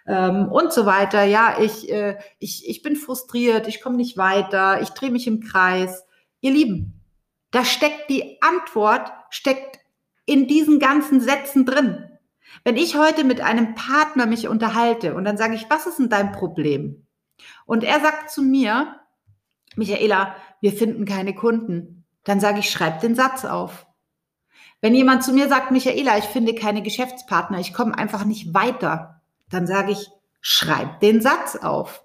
ähm, 0.07 0.49
und 0.51 0.73
so 0.73 0.85
weiter. 0.85 1.25
Ja, 1.25 1.57
ich, 1.61 1.91
äh, 1.91 2.19
ich, 2.39 2.69
ich 2.69 2.83
bin 2.83 2.97
frustriert, 2.97 3.67
ich 3.69 3.81
komme 3.81 3.97
nicht 3.97 4.19
weiter, 4.19 4.83
ich 4.83 4.91
drehe 4.91 5.11
mich 5.11 5.27
im 5.27 5.41
Kreis. 5.41 6.05
Ihr 6.41 6.51
Lieben, 6.51 7.01
da 7.51 7.65
steckt 7.65 8.11
die 8.11 8.39
Antwort, 8.43 9.11
steckt 9.31 9.79
in 10.27 10.47
diesen 10.47 10.79
ganzen 10.79 11.21
Sätzen 11.21 11.65
drin. 11.65 12.05
Wenn 12.65 12.77
ich 12.77 12.97
heute 12.97 13.25
mit 13.25 13.41
einem 13.41 13.75
Partner 13.75 14.27
mich 14.27 14.49
unterhalte 14.49 15.15
und 15.15 15.25
dann 15.25 15.37
sage 15.37 15.55
ich, 15.55 15.69
was 15.71 15.87
ist 15.87 15.99
denn 15.99 16.09
dein 16.09 16.33
Problem? 16.33 17.07
Und 17.67 17.85
er 17.85 18.01
sagt 18.01 18.31
zu 18.31 18.43
mir, 18.43 18.97
Michaela, 19.77 20.35
wir 20.61 20.73
finden 20.73 21.05
keine 21.05 21.35
Kunden. 21.35 22.05
Dann 22.25 22.41
sage 22.41 22.61
ich, 22.61 22.71
schreib 22.71 23.01
den 23.01 23.15
Satz 23.15 23.45
auf. 23.45 23.87
Wenn 24.81 24.95
jemand 24.95 25.25
zu 25.25 25.33
mir 25.33 25.49
sagt, 25.49 25.71
Michaela, 25.71 26.19
ich 26.19 26.25
finde 26.25 26.55
keine 26.55 26.83
Geschäftspartner, 26.83 27.59
ich 27.59 27.73
komme 27.73 27.97
einfach 27.97 28.25
nicht 28.25 28.55
weiter, 28.55 29.23
dann 29.49 29.67
sage 29.67 29.93
ich, 29.93 30.09
schreib 30.41 31.01
den 31.01 31.21
Satz 31.21 31.57
auf. 31.57 32.05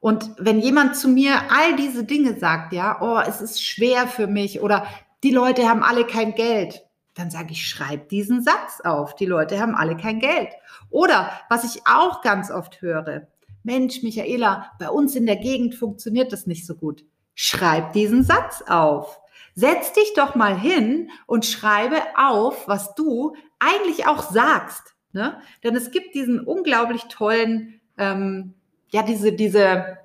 Und 0.00 0.32
wenn 0.38 0.60
jemand 0.60 0.96
zu 0.96 1.08
mir 1.08 1.34
all 1.50 1.76
diese 1.76 2.04
Dinge 2.04 2.38
sagt, 2.38 2.72
ja, 2.72 3.00
oh, 3.00 3.20
es 3.20 3.40
ist 3.40 3.64
schwer 3.64 4.08
für 4.08 4.26
mich 4.26 4.60
oder 4.60 4.86
die 5.22 5.30
Leute 5.30 5.68
haben 5.68 5.82
alle 5.82 6.04
kein 6.04 6.34
Geld, 6.34 6.82
dann 7.14 7.30
sage 7.30 7.52
ich, 7.52 7.66
schreib 7.66 8.08
diesen 8.08 8.42
Satz 8.42 8.80
auf. 8.82 9.14
Die 9.14 9.26
Leute 9.26 9.60
haben 9.60 9.74
alle 9.74 9.96
kein 9.96 10.18
Geld. 10.18 10.48
Oder 10.90 11.30
was 11.50 11.64
ich 11.64 11.82
auch 11.86 12.22
ganz 12.22 12.50
oft 12.50 12.80
höre, 12.80 13.28
Mensch, 13.64 14.02
Michaela, 14.02 14.72
bei 14.78 14.88
uns 14.88 15.14
in 15.14 15.26
der 15.26 15.36
Gegend 15.36 15.74
funktioniert 15.74 16.32
das 16.32 16.46
nicht 16.46 16.66
so 16.66 16.74
gut. 16.74 17.04
Schreib 17.34 17.92
diesen 17.92 18.24
Satz 18.24 18.62
auf. 18.66 19.20
Setz 19.54 19.92
dich 19.92 20.14
doch 20.14 20.34
mal 20.34 20.58
hin 20.58 21.10
und 21.26 21.44
schreibe 21.44 22.00
auf, 22.16 22.66
was 22.66 22.94
du 22.94 23.36
eigentlich 23.58 24.06
auch 24.06 24.30
sagst. 24.30 24.94
Ne? 25.12 25.40
Denn 25.62 25.76
es 25.76 25.90
gibt 25.90 26.14
diesen 26.14 26.40
unglaublich 26.40 27.04
tollen, 27.04 27.80
ähm, 27.98 28.54
ja, 28.88 29.02
diese, 29.02 29.32
diese, 29.32 29.98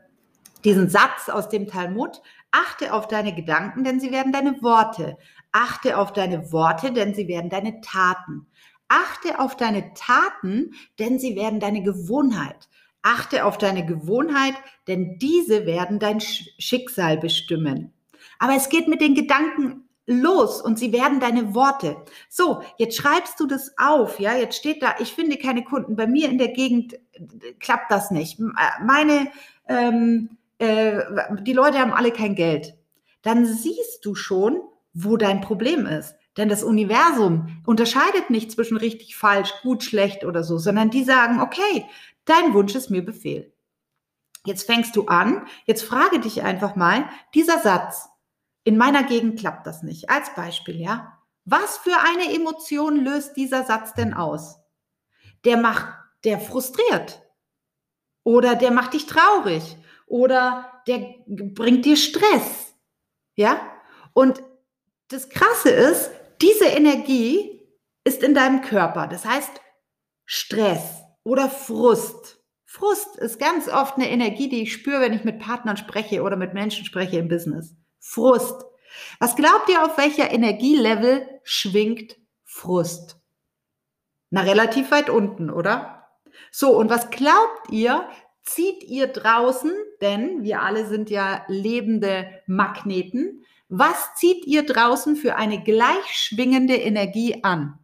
diesen 0.64 0.90
Satz 0.90 1.30
aus 1.30 1.50
dem 1.50 1.68
Talmud. 1.68 2.22
Achte 2.52 2.94
auf 2.94 3.08
deine 3.08 3.36
Gedanken, 3.36 3.84
denn 3.84 4.00
sie 4.00 4.12
werden 4.12 4.32
deine 4.32 4.62
Worte. 4.62 5.18
Achte 5.52 5.98
auf 5.98 6.14
deine 6.14 6.52
Worte, 6.52 6.92
denn 6.92 7.14
sie 7.14 7.28
werden 7.28 7.50
deine 7.50 7.82
Taten. 7.82 8.48
Achte 8.88 9.40
auf 9.40 9.58
deine 9.58 9.94
Taten, 9.94 10.74
denn 10.98 11.20
sie 11.20 11.36
werden 11.36 11.60
deine 11.60 11.84
Gewohnheit. 11.84 12.70
Achte 13.02 13.46
auf 13.46 13.58
deine 13.58 13.86
Gewohnheit, 13.86 14.56
denn 14.88 15.18
diese 15.20 15.66
werden 15.66 16.00
dein 16.00 16.20
Schicksal 16.22 17.18
bestimmen. 17.18 17.94
Aber 18.40 18.56
es 18.56 18.70
geht 18.70 18.88
mit 18.88 19.02
den 19.02 19.16
Gedanken 19.16 19.88
los 20.08 20.62
und 20.62 20.80
sie 20.80 20.94
werden 20.94 21.20
deine 21.20 21.54
Worte. 21.54 21.98
So, 22.30 22.62
jetzt 22.78 22.98
schreibst 22.98 23.40
du 23.40 23.46
das 23.46 23.74
auf, 23.78 24.20
ja, 24.20 24.36
jetzt 24.36 24.58
steht 24.58 24.82
da, 24.82 24.96
ich 25.00 25.14
finde 25.14 25.38
keine 25.38 25.64
Kunden. 25.64 25.96
Bei 25.96 26.08
mir 26.08 26.30
in 26.30 26.38
der 26.38 26.50
Gegend 26.50 26.94
äh, 26.94 27.54
klappt 27.60 27.92
das 27.92 28.10
nicht. 28.10 28.40
Äh, 28.40 28.84
meine, 28.84 29.32
ähm, 29.68 30.38
äh, 30.60 31.04
die 31.42 31.54
Leute 31.54 31.80
haben 31.80 31.94
alle 31.94 32.12
kein 32.12 32.36
Geld. 32.36 32.76
Dann 33.22 33.46
siehst 33.46 34.06
du 34.06 34.16
schon, 34.16 34.62
wo 34.94 35.18
dein 35.18 35.42
Problem 35.42 35.86
ist. 35.86 36.16
Denn 36.38 36.50
das 36.50 36.64
Universum 36.64 37.62
unterscheidet 37.66 38.30
nicht 38.30 38.52
zwischen 38.52 38.78
richtig, 38.78 39.16
falsch, 39.18 39.52
gut, 39.64 39.84
schlecht 39.84 40.24
oder 40.24 40.44
so, 40.44 40.58
sondern 40.60 40.92
die 40.92 41.04
sagen, 41.04 41.42
okay, 41.42 41.86
dein 42.26 42.54
Wunsch 42.54 42.76
ist 42.76 42.92
mir 42.92 43.04
Befehl. 43.04 43.54
Jetzt 44.46 44.66
fängst 44.68 44.96
du 44.96 45.08
an, 45.08 45.48
jetzt 45.66 45.84
frage 45.84 46.20
dich 46.20 46.44
einfach 46.44 46.76
mal, 46.76 47.10
dieser 47.34 47.60
Satz, 47.60 48.08
in 48.64 48.78
meiner 48.78 49.04
Gegend 49.04 49.40
klappt 49.40 49.66
das 49.66 49.82
nicht. 49.82 50.10
Als 50.10 50.34
Beispiel, 50.36 50.80
ja. 50.80 51.18
Was 51.46 51.78
für 51.78 51.98
eine 51.98 52.34
Emotion 52.34 53.04
löst 53.04 53.36
dieser 53.36 53.64
Satz 53.64 53.94
denn 53.94 54.14
aus? 54.14 54.60
Der 55.44 55.58
macht, 55.58 55.88
der 56.24 56.40
frustriert. 56.40 57.22
Oder 58.24 58.56
der 58.56 58.72
macht 58.72 58.94
dich 58.94 59.06
traurig. 59.06 59.78
Oder 60.08 60.82
der 60.88 61.16
bringt 61.28 61.86
dir 61.86 61.98
Stress. 61.98 62.74
Ja? 63.36 63.62
Und 64.14 64.42
das 65.10 65.30
Krasse 65.30 65.70
ist, 65.70 66.10
diese 66.42 66.66
Energie 66.66 67.62
ist 68.04 68.24
in 68.24 68.34
deinem 68.34 68.62
Körper. 68.62 69.08
Das 69.08 69.26
heißt, 69.26 69.62
Stress 70.26 71.04
oder 71.24 71.50
Frust. 71.50 72.42
Frust 72.66 73.16
ist 73.18 73.40
ganz 73.40 73.68
oft 73.70 73.96
eine 73.96 74.10
Energie, 74.10 74.50
die 74.50 74.64
ich 74.64 74.74
spüre, 74.74 75.02
wenn 75.02 75.14
ich 75.14 75.24
mit 75.24 75.40
Partnern 75.40 75.78
spreche 75.78 76.22
oder 76.22 76.36
mit 76.36 76.54
Menschen 76.54 76.86
spreche 76.86 77.18
im 77.18 77.28
Business. 77.28 77.76
Frust. 78.00 78.66
Was 79.20 79.36
glaubt 79.36 79.70
ihr, 79.70 79.84
auf 79.86 79.98
welcher 79.98 80.32
Energielevel 80.32 81.28
schwingt 81.44 82.18
Frust? 82.44 83.20
Na, 84.30 84.42
relativ 84.42 84.92
weit 84.92 85.10
unten, 85.10 85.50
oder? 85.50 86.08
So, 86.52 86.78
und 86.78 86.90
was 86.90 87.10
glaubt 87.10 87.72
ihr, 87.72 88.08
zieht 88.48 88.84
ihr 88.84 89.08
draußen, 89.08 89.72
denn 90.02 90.44
wir 90.44 90.62
alle 90.62 90.86
sind 90.86 91.10
ja 91.10 91.44
lebende 91.48 92.42
Magneten, 92.48 93.44
was 93.70 94.16
zieht 94.16 94.46
ihr 94.46 94.66
draußen 94.66 95.16
für 95.16 95.36
eine 95.36 95.62
gleichschwingende 95.62 96.76
Energie 96.76 97.44
an? 97.44 97.80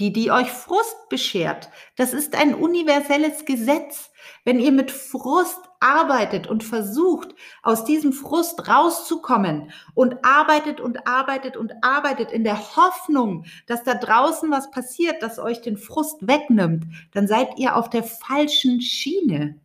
Die, 0.00 0.12
die 0.12 0.30
euch 0.30 0.50
Frust 0.50 1.08
beschert. 1.08 1.70
Das 1.96 2.12
ist 2.12 2.34
ein 2.34 2.54
universelles 2.54 3.44
Gesetz. 3.46 4.10
Wenn 4.44 4.60
ihr 4.60 4.72
mit 4.72 4.90
Frust 4.90 5.60
arbeitet 5.80 6.46
und 6.46 6.64
versucht, 6.64 7.34
aus 7.62 7.84
diesem 7.84 8.12
Frust 8.12 8.68
rauszukommen 8.68 9.70
und 9.94 10.24
arbeitet 10.24 10.80
und 10.80 11.06
arbeitet 11.06 11.56
und 11.56 11.72
arbeitet 11.82 12.32
in 12.32 12.44
der 12.44 12.76
Hoffnung, 12.76 13.44
dass 13.66 13.84
da 13.84 13.94
draußen 13.94 14.50
was 14.50 14.70
passiert, 14.70 15.22
das 15.22 15.38
euch 15.38 15.60
den 15.60 15.76
Frust 15.76 16.26
wegnimmt, 16.26 16.84
dann 17.12 17.26
seid 17.26 17.58
ihr 17.58 17.76
auf 17.76 17.90
der 17.90 18.02
falschen 18.02 18.80
Schiene. 18.80 19.60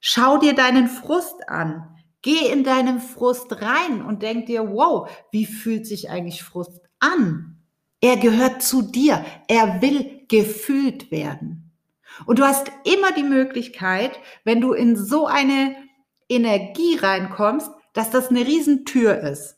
Schau 0.00 0.38
dir 0.38 0.54
deinen 0.54 0.88
Frust 0.88 1.48
an. 1.48 1.94
Geh 2.22 2.50
in 2.50 2.64
deinen 2.64 3.00
Frust 3.00 3.62
rein 3.62 4.02
und 4.02 4.22
denk 4.22 4.46
dir, 4.46 4.72
wow, 4.72 5.08
wie 5.30 5.46
fühlt 5.46 5.86
sich 5.86 6.10
eigentlich 6.10 6.42
Frust 6.42 6.82
an? 6.98 7.58
Er 8.00 8.16
gehört 8.16 8.62
zu 8.62 8.82
dir. 8.82 9.24
Er 9.48 9.80
will 9.82 10.24
gefühlt 10.28 11.10
werden. 11.10 11.67
Und 12.26 12.38
du 12.38 12.44
hast 12.44 12.70
immer 12.84 13.12
die 13.12 13.22
Möglichkeit, 13.22 14.18
wenn 14.44 14.60
du 14.60 14.72
in 14.72 14.96
so 14.96 15.26
eine 15.26 15.76
Energie 16.28 16.96
reinkommst, 16.96 17.70
dass 17.92 18.10
das 18.10 18.28
eine 18.28 18.46
Riesentür 18.46 19.18
ist. 19.18 19.56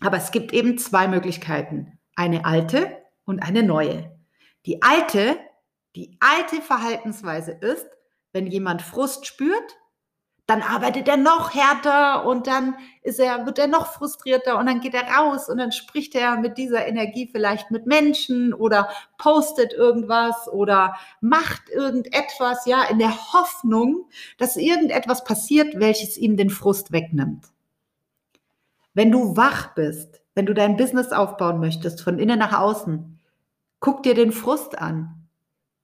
Aber 0.00 0.16
es 0.16 0.30
gibt 0.32 0.52
eben 0.52 0.76
zwei 0.78 1.08
Möglichkeiten. 1.08 1.98
Eine 2.16 2.44
alte 2.44 2.98
und 3.24 3.40
eine 3.40 3.62
neue. 3.62 4.14
Die 4.66 4.82
alte, 4.82 5.38
die 5.96 6.16
alte 6.20 6.62
Verhaltensweise 6.62 7.52
ist, 7.52 7.86
wenn 8.32 8.46
jemand 8.46 8.82
Frust 8.82 9.26
spürt, 9.26 9.76
dann 10.46 10.60
arbeitet 10.60 11.08
er 11.08 11.16
noch 11.16 11.54
härter 11.54 12.26
und 12.26 12.46
dann 12.46 12.76
ist 13.02 13.18
er, 13.18 13.46
wird 13.46 13.58
er 13.58 13.66
noch 13.66 13.86
frustrierter 13.86 14.58
und 14.58 14.66
dann 14.66 14.80
geht 14.80 14.92
er 14.92 15.08
raus 15.08 15.48
und 15.48 15.56
dann 15.56 15.72
spricht 15.72 16.14
er 16.14 16.36
mit 16.36 16.58
dieser 16.58 16.86
Energie 16.86 17.28
vielleicht 17.32 17.70
mit 17.70 17.86
Menschen 17.86 18.52
oder 18.52 18.90
postet 19.16 19.72
irgendwas 19.72 20.48
oder 20.52 20.96
macht 21.22 21.70
irgendetwas, 21.70 22.66
ja, 22.66 22.84
in 22.84 22.98
der 22.98 23.32
Hoffnung, 23.32 24.06
dass 24.36 24.56
irgendetwas 24.56 25.24
passiert, 25.24 25.80
welches 25.80 26.18
ihm 26.18 26.36
den 26.36 26.50
Frust 26.50 26.92
wegnimmt. 26.92 27.46
Wenn 28.92 29.10
du 29.10 29.36
wach 29.36 29.74
bist, 29.74 30.20
wenn 30.34 30.46
du 30.46 30.52
dein 30.52 30.76
Business 30.76 31.10
aufbauen 31.12 31.58
möchtest, 31.58 32.02
von 32.02 32.18
innen 32.18 32.38
nach 32.38 32.58
außen, 32.58 33.18
guck 33.80 34.02
dir 34.02 34.14
den 34.14 34.32
Frust 34.32 34.78
an. 34.78 35.23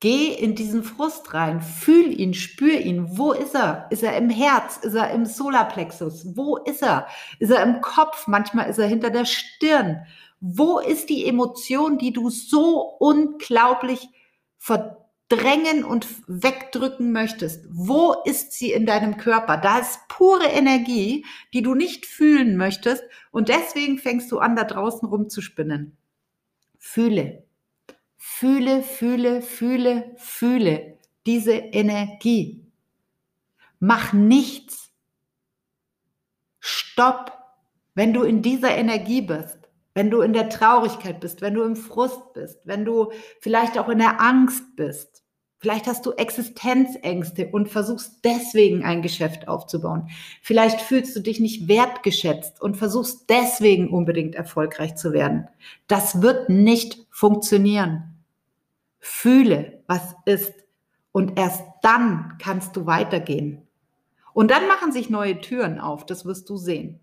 Geh 0.01 0.33
in 0.33 0.55
diesen 0.55 0.83
Frust 0.83 1.35
rein, 1.35 1.61
fühl 1.61 2.19
ihn, 2.19 2.33
spür 2.33 2.81
ihn. 2.81 3.19
Wo 3.19 3.33
ist 3.33 3.55
er? 3.55 3.87
Ist 3.91 4.03
er 4.03 4.17
im 4.17 4.31
Herz? 4.31 4.79
Ist 4.79 4.95
er 4.95 5.11
im 5.11 5.27
Solarplexus? 5.27 6.35
Wo 6.37 6.57
ist 6.57 6.83
er? 6.83 7.07
Ist 7.39 7.51
er 7.51 7.63
im 7.63 7.83
Kopf? 7.83 8.27
Manchmal 8.27 8.71
ist 8.71 8.79
er 8.79 8.87
hinter 8.87 9.11
der 9.11 9.27
Stirn. 9.27 10.07
Wo 10.41 10.79
ist 10.79 11.11
die 11.11 11.27
Emotion, 11.27 11.99
die 11.99 12.15
du 12.15 12.31
so 12.31 12.81
unglaublich 12.99 14.09
verdrängen 14.57 15.85
und 15.85 16.07
wegdrücken 16.27 17.13
möchtest? 17.13 17.67
Wo 17.71 18.15
ist 18.25 18.53
sie 18.55 18.73
in 18.73 18.87
deinem 18.87 19.19
Körper? 19.19 19.59
Da 19.59 19.81
ist 19.81 20.09
pure 20.09 20.47
Energie, 20.47 21.27
die 21.53 21.61
du 21.61 21.75
nicht 21.75 22.07
fühlen 22.07 22.57
möchtest 22.57 23.05
und 23.33 23.51
deswegen 23.51 23.99
fängst 23.99 24.33
du 24.33 24.39
an, 24.39 24.57
da 24.57 24.65
draußen 24.65 25.07
rumzuspinnen. 25.07 25.99
Fühle, 26.79 27.45
Fühle, 28.23 28.83
fühle, 28.83 29.41
fühle, 29.41 30.15
fühle 30.19 30.99
diese 31.25 31.55
Energie. 31.55 32.67
Mach 33.79 34.13
nichts. 34.13 34.93
Stopp, 36.59 37.33
wenn 37.95 38.13
du 38.13 38.23
in 38.23 38.43
dieser 38.43 38.77
Energie 38.77 39.23
bist, 39.23 39.59
wenn 39.95 40.11
du 40.11 40.21
in 40.21 40.35
der 40.35 40.51
Traurigkeit 40.51 41.19
bist, 41.19 41.41
wenn 41.41 41.55
du 41.55 41.63
im 41.63 41.77
Frust 41.77 42.35
bist, 42.35 42.61
wenn 42.65 42.85
du 42.85 43.11
vielleicht 43.41 43.79
auch 43.79 43.89
in 43.89 43.99
der 43.99 44.21
Angst 44.21 44.77
bist. 44.77 45.25
Vielleicht 45.61 45.87
hast 45.87 46.07
du 46.07 46.13
Existenzängste 46.13 47.49
und 47.49 47.69
versuchst 47.69 48.25
deswegen 48.25 48.83
ein 48.83 49.03
Geschäft 49.03 49.47
aufzubauen. 49.47 50.09
Vielleicht 50.41 50.81
fühlst 50.81 51.15
du 51.15 51.21
dich 51.21 51.39
nicht 51.39 51.69
wertgeschätzt 51.69 52.63
und 52.63 52.79
versuchst 52.79 53.29
deswegen 53.29 53.91
unbedingt 53.91 54.35
erfolgreich 54.35 54.97
zu 54.97 55.13
werden. 55.13 55.49
Das 55.87 56.23
wird 56.23 56.49
nicht 56.49 57.07
funktionieren. 57.11 58.23
Fühle, 59.01 59.83
was 59.87 60.15
ist. 60.25 60.55
Und 61.13 61.39
erst 61.39 61.63
dann 61.83 62.39
kannst 62.41 62.75
du 62.77 62.87
weitergehen. 62.87 63.61
Und 64.33 64.51
dann 64.51 64.67
machen 64.67 64.93
sich 64.93 65.11
neue 65.11 65.43
Türen 65.43 65.79
auf, 65.79 66.07
das 66.07 66.25
wirst 66.25 66.49
du 66.49 66.57
sehen. 66.57 67.01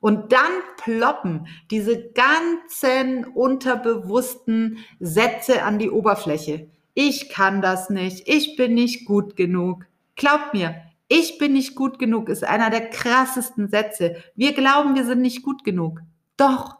Und 0.00 0.32
dann 0.32 0.50
ploppen 0.78 1.46
diese 1.70 2.10
ganzen 2.10 3.24
unterbewussten 3.24 4.78
Sätze 4.98 5.62
an 5.62 5.78
die 5.78 5.90
Oberfläche. 5.90 6.68
Ich 7.00 7.28
kann 7.28 7.62
das 7.62 7.90
nicht, 7.90 8.28
ich 8.28 8.56
bin 8.56 8.74
nicht 8.74 9.04
gut 9.04 9.36
genug. 9.36 9.86
Glaubt 10.16 10.52
mir, 10.52 10.82
ich 11.06 11.38
bin 11.38 11.52
nicht 11.52 11.76
gut 11.76 12.00
genug 12.00 12.28
ist 12.28 12.42
einer 12.42 12.70
der 12.70 12.90
krassesten 12.90 13.68
Sätze. 13.68 14.16
Wir 14.34 14.52
glauben, 14.52 14.96
wir 14.96 15.04
sind 15.06 15.20
nicht 15.20 15.44
gut 15.44 15.62
genug. 15.62 16.00
Doch, 16.36 16.76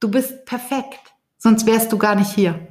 du 0.00 0.10
bist 0.10 0.44
perfekt, 0.44 1.14
sonst 1.38 1.64
wärst 1.64 1.90
du 1.92 1.96
gar 1.96 2.14
nicht 2.14 2.30
hier. 2.34 2.68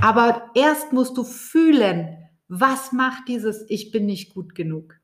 Aber 0.00 0.48
erst 0.54 0.92
musst 0.92 1.16
du 1.16 1.24
fühlen, 1.24 2.16
was 2.46 2.92
macht 2.92 3.26
dieses 3.26 3.68
Ich 3.68 3.90
bin 3.90 4.06
nicht 4.06 4.32
gut 4.32 4.54
genug. 4.54 4.94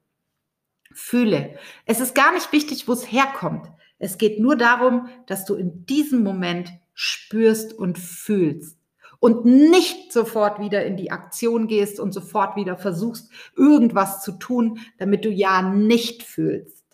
Fühle. 0.92 1.58
Es 1.84 1.98
ist 1.98 2.14
gar 2.14 2.32
nicht 2.32 2.52
wichtig, 2.52 2.86
wo 2.86 2.92
es 2.92 3.10
herkommt. 3.10 3.66
Es 3.98 4.18
geht 4.18 4.38
nur 4.38 4.54
darum, 4.54 5.08
dass 5.26 5.44
du 5.44 5.56
in 5.56 5.84
diesem 5.84 6.22
Moment 6.22 6.70
spürst 6.94 7.72
und 7.72 7.98
fühlst 7.98 8.77
und 9.20 9.44
nicht 9.44 10.12
sofort 10.12 10.60
wieder 10.60 10.84
in 10.84 10.96
die 10.96 11.10
Aktion 11.10 11.66
gehst 11.66 11.98
und 11.98 12.12
sofort 12.12 12.56
wieder 12.56 12.76
versuchst, 12.76 13.30
irgendwas 13.56 14.22
zu 14.22 14.32
tun, 14.32 14.80
damit 14.98 15.24
du 15.24 15.30
ja 15.30 15.62
nicht 15.62 16.22
fühlst. 16.22 16.84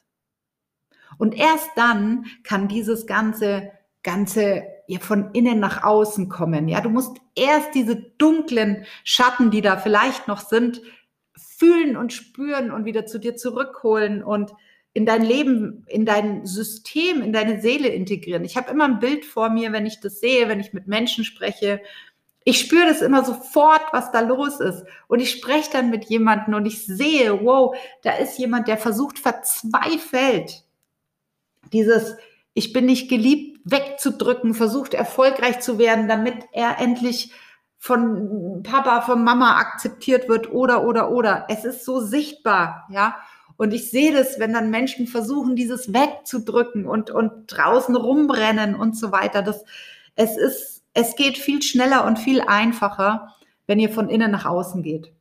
Und 1.19 1.35
erst 1.35 1.71
dann 1.77 2.27
kann 2.43 2.69
dieses 2.69 3.07
ganze, 3.07 3.71
ganze 4.03 4.65
ja, 4.87 4.99
von 5.01 5.31
innen 5.33 5.61
nach 5.61 5.85
außen 5.85 6.29
kommen. 6.29 6.69
Ja, 6.69 6.81
du 6.81 6.91
musst 6.91 7.19
erst 7.35 7.75
diese 7.75 7.97
dunklen 7.97 8.85
Schatten, 9.05 9.51
die 9.51 9.61
da 9.61 9.77
vielleicht 9.77 10.29
noch 10.29 10.41
sind, 10.41 10.83
fühlen 11.37 11.97
und 11.97 12.13
spüren 12.13 12.71
und 12.71 12.85
wieder 12.85 13.07
zu 13.07 13.19
dir 13.19 13.37
zurückholen 13.37 14.23
und 14.23 14.53
in 14.93 15.07
dein 15.07 15.25
Leben, 15.25 15.85
in 15.89 16.07
dein 16.07 16.47
System, 16.47 17.21
in 17.21 17.33
deine 17.33 17.61
Seele 17.61 17.89
integrieren. 17.89 18.45
Ich 18.45 18.57
habe 18.57 18.71
immer 18.71 18.85
ein 18.85 19.01
Bild 19.01 19.25
vor 19.25 19.51
mir, 19.51 19.73
wenn 19.73 19.87
ich 19.87 20.01
das 20.01 20.21
sehe, 20.21 20.49
wenn 20.49 20.61
ich 20.61 20.73
mit 20.73 20.87
Menschen 20.87 21.25
spreche, 21.25 21.81
ich 22.45 22.61
spüre 22.61 22.87
das 22.87 23.01
immer 23.01 23.25
sofort, 23.25 23.83
was 23.93 24.13
da 24.13 24.21
los 24.21 24.61
ist. 24.61 24.85
Und 25.09 25.21
ich 25.21 25.31
spreche 25.31 25.71
dann 25.73 25.91
mit 25.91 26.05
jemandem 26.05 26.55
und 26.55 26.67
ich 26.67 26.87
sehe, 26.87 27.43
wow, 27.43 27.75
da 28.03 28.13
ist 28.13 28.39
jemand, 28.39 28.69
der 28.69 28.77
versucht 28.77 29.19
verzweifelt, 29.19 30.63
dieses 31.73 32.17
Ich 32.53 32.73
bin 32.73 32.85
nicht 32.87 33.09
geliebt 33.09 33.61
wegzudrücken, 33.65 34.53
versucht 34.53 34.93
erfolgreich 34.93 35.61
zu 35.61 35.79
werden, 35.79 36.07
damit 36.07 36.37
er 36.53 36.79
endlich 36.79 37.33
von 37.79 38.63
Papa, 38.63 39.01
von 39.01 39.25
Mama 39.25 39.57
akzeptiert 39.57 40.29
wird 40.29 40.53
oder, 40.53 40.85
oder, 40.85 41.11
oder. 41.11 41.47
Es 41.49 41.65
ist 41.65 41.85
so 41.85 42.01
sichtbar, 42.01 42.87
ja. 42.91 43.17
Und 43.57 43.73
ich 43.73 43.91
sehe 43.91 44.13
das, 44.13 44.39
wenn 44.39 44.53
dann 44.53 44.71
Menschen 44.71 45.07
versuchen, 45.07 45.57
dieses 45.57 45.93
wegzudrücken 45.93 46.87
und, 46.87 47.11
und 47.11 47.47
draußen 47.47 47.95
rumbrennen 47.95 48.75
und 48.75 48.97
so 48.97 49.13
weiter. 49.13 49.43
Das, 49.43 49.65
es 50.17 50.37
ist 50.37 50.74
es 50.95 51.17
geht 51.17 51.37
viel 51.37 51.61
schneller 51.63 52.07
und 52.07 52.19
viel 52.19 52.41
einfacher, 52.41 53.35
wenn 53.67 53.79
ihr 53.79 53.91
von 53.91 54.09
innen 54.09 54.31
nach 54.31 54.47
außen 54.47 54.83
geht. 54.83 55.13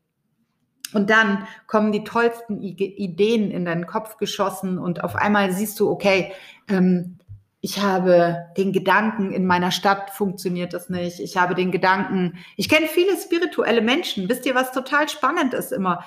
Und 0.94 1.10
dann 1.10 1.48
kommen 1.66 1.92
die 1.92 2.04
tollsten 2.04 2.62
Ideen 2.62 3.52
in 3.52 3.66
deinen 3.66 3.88
Kopf 3.88 4.18
geschossen 4.18 4.78
und 4.78 5.04
auf 5.04 5.16
einmal 5.16 5.52
siehst 5.52 5.80
du, 5.80 5.90
okay, 5.90 6.32
ähm, 6.70 7.18
ich 7.62 7.82
habe 7.82 8.48
den 8.58 8.74
Gedanken, 8.74 9.32
in 9.32 9.46
meiner 9.46 9.72
Stadt 9.72 10.10
funktioniert 10.12 10.74
das 10.74 10.90
nicht. 10.90 11.22
Ich 11.22 11.38
habe 11.38 11.56
den 11.56 11.72
Gedanken, 11.72 12.38
ich 12.58 12.68
kenne 12.68 12.88
viele 12.88 13.16
spirituelle 13.18 13.82
Menschen. 13.82 14.28
Wisst 14.28 14.46
ihr, 14.46 14.54
was 14.54 14.74
total 14.74 15.08
spannend 15.08 15.54
ist 15.54 15.72
immer? 15.72 16.04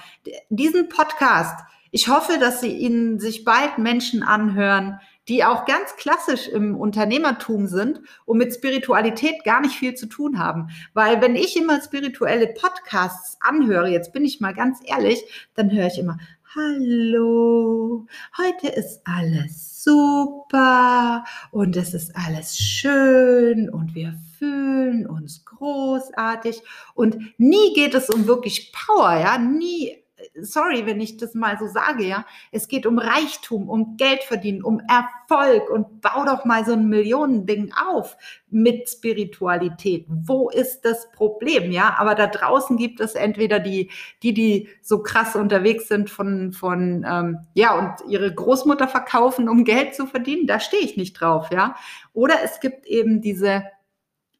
Diesen 0.50 0.90
Podcast, 0.90 1.58
ich 1.90 2.08
hoffe, 2.08 2.38
dass 2.38 2.60
sie 2.60 2.76
ihn 2.76 3.18
sich 3.18 3.44
bald 3.44 3.78
Menschen 3.78 4.22
anhören, 4.22 5.00
die 5.28 5.44
auch 5.44 5.64
ganz 5.64 5.96
klassisch 5.96 6.48
im 6.48 6.76
Unternehmertum 6.76 7.66
sind 7.66 8.00
und 8.24 8.38
mit 8.38 8.54
Spiritualität 8.54 9.44
gar 9.44 9.60
nicht 9.60 9.76
viel 9.76 9.94
zu 9.94 10.06
tun 10.06 10.38
haben. 10.38 10.68
Weil 10.94 11.20
wenn 11.20 11.34
ich 11.34 11.56
immer 11.56 11.80
spirituelle 11.80 12.48
Podcasts 12.48 13.36
anhöre, 13.40 13.88
jetzt 13.88 14.12
bin 14.12 14.24
ich 14.24 14.40
mal 14.40 14.54
ganz 14.54 14.80
ehrlich, 14.84 15.24
dann 15.54 15.70
höre 15.70 15.88
ich 15.88 15.98
immer, 15.98 16.18
hallo, 16.54 18.06
heute 18.38 18.68
ist 18.68 19.02
alles 19.04 19.82
super 19.82 21.24
und 21.50 21.76
es 21.76 21.92
ist 21.92 22.14
alles 22.16 22.56
schön 22.56 23.68
und 23.68 23.94
wir 23.94 24.14
fühlen 24.38 25.06
uns 25.06 25.44
großartig 25.44 26.62
und 26.94 27.18
nie 27.38 27.74
geht 27.74 27.94
es 27.94 28.08
um 28.10 28.26
wirklich 28.26 28.72
Power, 28.72 29.16
ja, 29.16 29.38
nie 29.38 30.05
sorry, 30.40 30.86
wenn 30.86 31.00
ich 31.00 31.16
das 31.16 31.34
mal 31.34 31.58
so 31.58 31.66
sage, 31.66 32.04
ja, 32.04 32.24
es 32.52 32.68
geht 32.68 32.86
um 32.86 32.98
Reichtum, 32.98 33.68
um 33.68 33.96
Geld 33.96 34.22
verdienen, 34.22 34.62
um 34.62 34.80
Erfolg 34.88 35.70
und 35.70 36.00
bau 36.00 36.24
doch 36.24 36.44
mal 36.44 36.64
so 36.64 36.72
ein 36.72 36.88
Millionending 36.88 37.72
auf 37.72 38.16
mit 38.50 38.88
Spiritualität. 38.88 40.06
Wo 40.08 40.48
ist 40.50 40.84
das 40.84 41.10
Problem, 41.12 41.70
ja? 41.72 41.96
Aber 41.98 42.14
da 42.14 42.26
draußen 42.26 42.76
gibt 42.76 43.00
es 43.00 43.14
entweder 43.14 43.58
die, 43.58 43.90
die, 44.22 44.34
die 44.34 44.68
so 44.82 45.02
krass 45.02 45.36
unterwegs 45.36 45.88
sind 45.88 46.10
von, 46.10 46.52
von, 46.52 47.04
ähm, 47.08 47.40
ja, 47.54 47.74
und 47.78 48.10
ihre 48.10 48.32
Großmutter 48.32 48.88
verkaufen, 48.88 49.48
um 49.48 49.64
Geld 49.64 49.94
zu 49.94 50.06
verdienen. 50.06 50.46
Da 50.46 50.60
stehe 50.60 50.82
ich 50.82 50.96
nicht 50.96 51.14
drauf, 51.14 51.50
ja. 51.50 51.76
Oder 52.12 52.36
es 52.44 52.60
gibt 52.60 52.86
eben 52.86 53.20
diese 53.20 53.64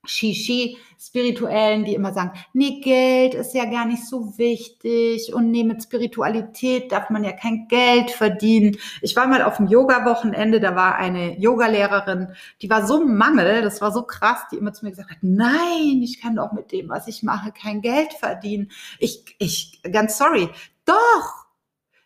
Shishi-Spirituellen, 0.07 1.85
die 1.85 1.95
immer 1.95 2.13
sagen, 2.13 2.33
nee, 2.53 2.81
Geld 2.81 3.35
ist 3.35 3.55
ja 3.55 3.65
gar 3.65 3.85
nicht 3.85 4.07
so 4.07 4.39
wichtig 4.39 5.33
und 5.35 5.51
nee, 5.51 5.65
mit 5.65 5.83
Spiritualität 5.83 6.93
darf 6.93 7.11
man 7.11 7.25
ja 7.25 7.33
kein 7.33 7.69
Geld 7.69 8.11
verdienen. 8.11 8.77
Ich 9.03 9.17
war 9.17 9.27
mal 9.27 9.43
auf 9.43 9.57
dem 9.59 9.67
Yoga-Wochenende, 9.67 10.61
da 10.61 10.75
war 10.75 10.97
eine 10.97 11.39
Yogalehrerin, 11.39 12.35
die 12.63 12.71
war 12.71 12.87
so 12.87 13.05
Mangel, 13.05 13.63
das 13.63 13.81
war 13.81 13.93
so 13.93 14.03
krass, 14.03 14.47
die 14.51 14.57
immer 14.57 14.73
zu 14.73 14.85
mir 14.85 14.91
gesagt 14.91 15.11
hat, 15.11 15.19
nein, 15.23 16.01
ich 16.03 16.21
kann 16.21 16.37
doch 16.37 16.53
mit 16.53 16.73
dem, 16.73 16.89
was 16.89 17.09
ich 17.09 17.23
mache, 17.23 17.53
kein 17.53 17.81
Geld 17.81 18.13
verdienen. 18.15 18.71
Ich, 18.99 19.37
ich, 19.39 19.81
ganz 19.91 20.19
sorry, 20.19 20.49
doch, 20.85 21.47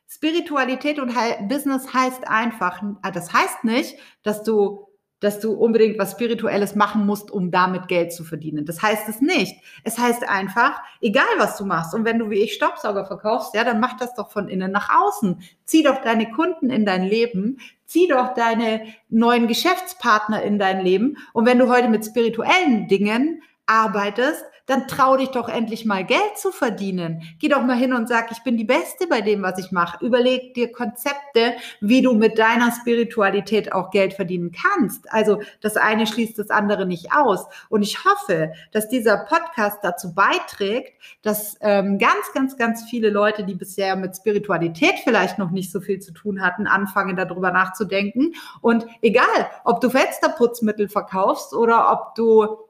Spiritualität 0.08 0.98
und 0.98 1.14
Business 1.48 1.94
heißt 1.94 2.26
einfach, 2.26 2.82
das 3.14 3.32
heißt 3.32 3.64
nicht, 3.64 3.96
dass 4.22 4.42
du 4.42 4.89
dass 5.20 5.38
du 5.38 5.52
unbedingt 5.52 5.98
was 5.98 6.12
Spirituelles 6.12 6.74
machen 6.74 7.06
musst, 7.06 7.30
um 7.30 7.50
damit 7.50 7.88
Geld 7.88 8.12
zu 8.12 8.24
verdienen. 8.24 8.64
Das 8.64 8.82
heißt 8.82 9.08
es 9.08 9.20
nicht. 9.20 9.62
Es 9.84 9.98
heißt 9.98 10.28
einfach, 10.28 10.80
egal 11.00 11.24
was 11.38 11.56
du 11.56 11.64
machst, 11.64 11.94
und 11.94 12.04
wenn 12.04 12.18
du 12.18 12.30
wie 12.30 12.40
ich 12.40 12.54
Staubsauger 12.54 13.04
verkaufst, 13.04 13.54
ja, 13.54 13.62
dann 13.62 13.80
mach 13.80 13.96
das 13.98 14.14
doch 14.14 14.30
von 14.30 14.48
innen 14.48 14.72
nach 14.72 14.88
außen. 14.90 15.40
Zieh 15.64 15.82
doch 15.82 16.00
deine 16.02 16.30
Kunden 16.30 16.70
in 16.70 16.86
dein 16.86 17.04
Leben, 17.04 17.58
zieh 17.84 18.08
doch 18.08 18.34
deine 18.34 18.82
neuen 19.08 19.46
Geschäftspartner 19.46 20.42
in 20.42 20.58
dein 20.58 20.80
Leben. 20.80 21.18
Und 21.32 21.46
wenn 21.46 21.58
du 21.58 21.68
heute 21.68 21.88
mit 21.88 22.04
spirituellen 22.04 22.88
Dingen 22.88 23.42
arbeitest, 23.66 24.44
dann 24.70 24.86
trau 24.86 25.16
dich 25.16 25.30
doch 25.30 25.48
endlich 25.48 25.84
mal 25.84 26.04
Geld 26.04 26.38
zu 26.38 26.52
verdienen. 26.52 27.22
Geh 27.40 27.48
doch 27.48 27.62
mal 27.62 27.76
hin 27.76 27.92
und 27.92 28.08
sag, 28.08 28.30
ich 28.30 28.44
bin 28.44 28.56
die 28.56 28.64
Beste 28.64 29.08
bei 29.08 29.20
dem, 29.20 29.42
was 29.42 29.58
ich 29.58 29.72
mache. 29.72 30.04
Überleg 30.04 30.54
dir 30.54 30.70
Konzepte, 30.70 31.54
wie 31.80 32.02
du 32.02 32.14
mit 32.14 32.38
deiner 32.38 32.70
Spiritualität 32.70 33.72
auch 33.72 33.90
Geld 33.90 34.14
verdienen 34.14 34.52
kannst. 34.52 35.12
Also 35.12 35.40
das 35.60 35.76
eine 35.76 36.06
schließt 36.06 36.38
das 36.38 36.50
andere 36.50 36.86
nicht 36.86 37.12
aus. 37.12 37.46
Und 37.68 37.82
ich 37.82 38.04
hoffe, 38.04 38.52
dass 38.70 38.88
dieser 38.88 39.16
Podcast 39.16 39.80
dazu 39.82 40.14
beiträgt, 40.14 40.92
dass 41.22 41.56
ähm, 41.62 41.98
ganz, 41.98 42.32
ganz, 42.32 42.56
ganz 42.56 42.84
viele 42.88 43.10
Leute, 43.10 43.42
die 43.42 43.56
bisher 43.56 43.96
mit 43.96 44.16
Spiritualität 44.16 45.00
vielleicht 45.02 45.36
noch 45.36 45.50
nicht 45.50 45.72
so 45.72 45.80
viel 45.80 45.98
zu 45.98 46.12
tun 46.12 46.42
hatten, 46.42 46.68
anfangen 46.68 47.16
darüber 47.16 47.50
nachzudenken. 47.50 48.34
Und 48.60 48.86
egal, 49.02 49.50
ob 49.64 49.80
du 49.80 49.90
Fensterputzmittel 49.90 50.88
verkaufst 50.88 51.54
oder 51.54 51.90
ob 51.90 52.14
du 52.14 52.69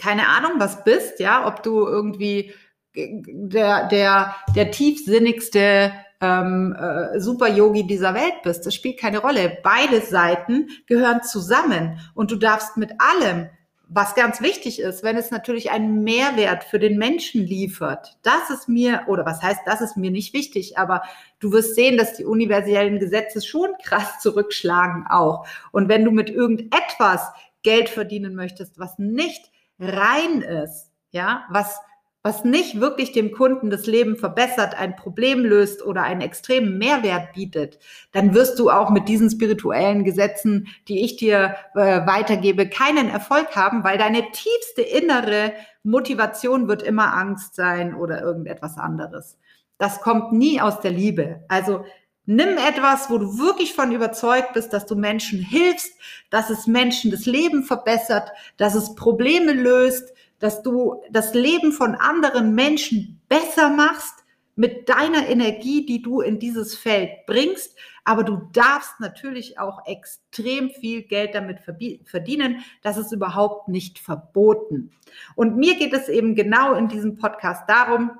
keine 0.00 0.28
Ahnung 0.28 0.52
was 0.58 0.82
bist, 0.82 1.20
ja, 1.20 1.46
ob 1.46 1.62
du 1.62 1.86
irgendwie 1.86 2.52
der, 2.94 3.86
der, 3.88 4.34
der 4.56 4.70
tiefsinnigste 4.70 5.92
ähm, 6.20 6.74
äh, 6.78 7.20
Super-Yogi 7.20 7.86
dieser 7.86 8.14
Welt 8.14 8.42
bist. 8.42 8.66
Das 8.66 8.74
spielt 8.74 8.98
keine 8.98 9.18
Rolle. 9.18 9.58
Beide 9.62 10.00
Seiten 10.00 10.68
gehören 10.86 11.22
zusammen 11.22 12.00
und 12.14 12.30
du 12.30 12.36
darfst 12.36 12.76
mit 12.76 12.92
allem, 12.98 13.48
was 13.92 14.14
ganz 14.14 14.40
wichtig 14.40 14.80
ist, 14.80 15.02
wenn 15.02 15.16
es 15.16 15.32
natürlich 15.32 15.72
einen 15.72 16.04
Mehrwert 16.04 16.62
für 16.62 16.78
den 16.78 16.96
Menschen 16.96 17.44
liefert, 17.44 18.18
das 18.22 18.48
ist 18.48 18.68
mir, 18.68 19.02
oder 19.08 19.26
was 19.26 19.42
heißt, 19.42 19.62
das 19.66 19.80
ist 19.80 19.96
mir 19.96 20.12
nicht 20.12 20.32
wichtig, 20.32 20.78
aber 20.78 21.02
du 21.40 21.50
wirst 21.50 21.74
sehen, 21.74 21.98
dass 21.98 22.14
die 22.14 22.24
universellen 22.24 23.00
Gesetze 23.00 23.42
schon 23.42 23.70
krass 23.82 24.20
zurückschlagen 24.20 25.06
auch. 25.10 25.44
Und 25.72 25.88
wenn 25.88 26.04
du 26.04 26.12
mit 26.12 26.30
irgendetwas 26.30 27.32
Geld 27.64 27.88
verdienen 27.88 28.36
möchtest, 28.36 28.78
was 28.78 28.96
nicht 28.98 29.50
rein 29.80 30.42
ist, 30.42 30.90
ja, 31.10 31.44
was, 31.50 31.80
was 32.22 32.44
nicht 32.44 32.80
wirklich 32.80 33.12
dem 33.12 33.32
Kunden 33.32 33.70
das 33.70 33.86
Leben 33.86 34.16
verbessert, 34.16 34.78
ein 34.78 34.94
Problem 34.94 35.44
löst 35.44 35.84
oder 35.84 36.02
einen 36.02 36.20
extremen 36.20 36.78
Mehrwert 36.78 37.32
bietet, 37.32 37.78
dann 38.12 38.34
wirst 38.34 38.58
du 38.58 38.70
auch 38.70 38.90
mit 38.90 39.08
diesen 39.08 39.30
spirituellen 39.30 40.04
Gesetzen, 40.04 40.68
die 40.86 41.02
ich 41.04 41.16
dir 41.16 41.56
äh, 41.74 42.06
weitergebe, 42.06 42.68
keinen 42.68 43.08
Erfolg 43.08 43.56
haben, 43.56 43.82
weil 43.84 43.98
deine 43.98 44.30
tiefste 44.32 44.82
innere 44.82 45.54
Motivation 45.82 46.68
wird 46.68 46.82
immer 46.82 47.14
Angst 47.14 47.54
sein 47.54 47.94
oder 47.94 48.20
irgendetwas 48.20 48.76
anderes. 48.76 49.38
Das 49.78 50.02
kommt 50.02 50.32
nie 50.32 50.60
aus 50.60 50.80
der 50.80 50.90
Liebe. 50.90 51.42
Also 51.48 51.86
Nimm 52.32 52.58
etwas, 52.58 53.10
wo 53.10 53.18
du 53.18 53.38
wirklich 53.38 53.74
von 53.74 53.90
überzeugt 53.90 54.52
bist, 54.52 54.72
dass 54.72 54.86
du 54.86 54.94
Menschen 54.94 55.40
hilfst, 55.40 55.98
dass 56.30 56.48
es 56.48 56.68
Menschen 56.68 57.10
das 57.10 57.26
Leben 57.26 57.64
verbessert, 57.64 58.30
dass 58.56 58.76
es 58.76 58.94
Probleme 58.94 59.52
löst, 59.52 60.14
dass 60.38 60.62
du 60.62 61.02
das 61.10 61.34
Leben 61.34 61.72
von 61.72 61.96
anderen 61.96 62.54
Menschen 62.54 63.20
besser 63.28 63.68
machst 63.70 64.14
mit 64.54 64.88
deiner 64.88 65.26
Energie, 65.28 65.84
die 65.84 66.02
du 66.02 66.20
in 66.20 66.38
dieses 66.38 66.76
Feld 66.76 67.10
bringst. 67.26 67.76
Aber 68.04 68.22
du 68.22 68.48
darfst 68.52 69.00
natürlich 69.00 69.58
auch 69.58 69.84
extrem 69.86 70.70
viel 70.70 71.02
Geld 71.02 71.34
damit 71.34 71.58
verdienen. 72.04 72.64
Das 72.82 72.96
ist 72.96 73.10
überhaupt 73.10 73.66
nicht 73.66 73.98
verboten. 73.98 74.92
Und 75.34 75.56
mir 75.56 75.74
geht 75.74 75.92
es 75.92 76.08
eben 76.08 76.36
genau 76.36 76.74
in 76.74 76.86
diesem 76.86 77.16
Podcast 77.16 77.68
darum, 77.68 78.12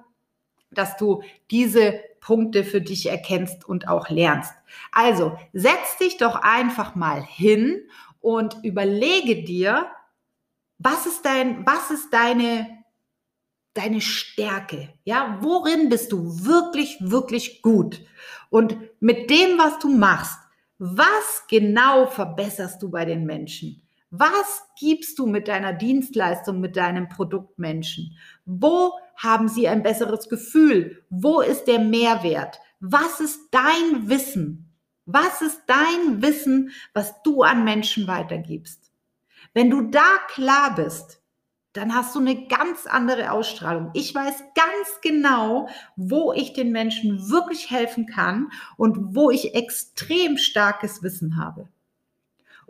dass 0.72 0.96
du 0.96 1.22
diese 1.52 2.09
Punkte 2.20 2.64
für 2.64 2.80
dich 2.80 3.06
erkennst 3.06 3.68
und 3.68 3.88
auch 3.88 4.10
lernst. 4.10 4.52
Also 4.92 5.36
setz 5.52 5.96
dich 5.98 6.16
doch 6.16 6.36
einfach 6.36 6.94
mal 6.94 7.22
hin 7.22 7.82
und 8.20 8.56
überlege 8.62 9.42
dir, 9.42 9.86
was 10.78 11.06
ist 11.06 11.24
dein, 11.24 11.66
was 11.66 11.90
ist 11.90 12.12
deine, 12.12 12.84
deine 13.74 14.00
Stärke? 14.00 14.94
Ja, 15.04 15.38
worin 15.40 15.88
bist 15.88 16.12
du 16.12 16.44
wirklich, 16.44 16.96
wirklich 17.00 17.62
gut? 17.62 18.02
Und 18.48 18.76
mit 19.00 19.30
dem, 19.30 19.58
was 19.58 19.78
du 19.78 19.88
machst, 19.88 20.38
was 20.78 21.44
genau 21.48 22.06
verbesserst 22.06 22.82
du 22.82 22.90
bei 22.90 23.04
den 23.04 23.24
Menschen? 23.24 23.82
Was 24.10 24.64
gibst 24.76 25.20
du 25.20 25.26
mit 25.26 25.46
deiner 25.46 25.72
Dienstleistung, 25.72 26.58
mit 26.58 26.76
deinem 26.76 27.08
Produkt 27.08 27.60
Menschen? 27.60 28.16
Wo 28.44 28.92
haben 29.16 29.48
sie 29.48 29.68
ein 29.68 29.84
besseres 29.84 30.28
Gefühl? 30.28 31.04
Wo 31.10 31.40
ist 31.40 31.66
der 31.66 31.78
Mehrwert? 31.78 32.58
Was 32.80 33.20
ist 33.20 33.38
dein 33.52 34.08
Wissen? 34.08 34.74
Was 35.06 35.42
ist 35.42 35.62
dein 35.68 36.22
Wissen, 36.22 36.72
was 36.92 37.22
du 37.22 37.42
an 37.42 37.62
Menschen 37.62 38.08
weitergibst? 38.08 38.90
Wenn 39.54 39.70
du 39.70 39.82
da 39.82 40.18
klar 40.28 40.74
bist, 40.74 41.22
dann 41.72 41.94
hast 41.94 42.16
du 42.16 42.18
eine 42.18 42.48
ganz 42.48 42.86
andere 42.86 43.30
Ausstrahlung. 43.30 43.90
Ich 43.94 44.12
weiß 44.12 44.42
ganz 44.56 45.00
genau, 45.02 45.68
wo 45.94 46.32
ich 46.32 46.52
den 46.52 46.72
Menschen 46.72 47.30
wirklich 47.30 47.70
helfen 47.70 48.06
kann 48.06 48.50
und 48.76 49.14
wo 49.14 49.30
ich 49.30 49.54
extrem 49.54 50.36
starkes 50.36 51.04
Wissen 51.04 51.36
habe. 51.36 51.68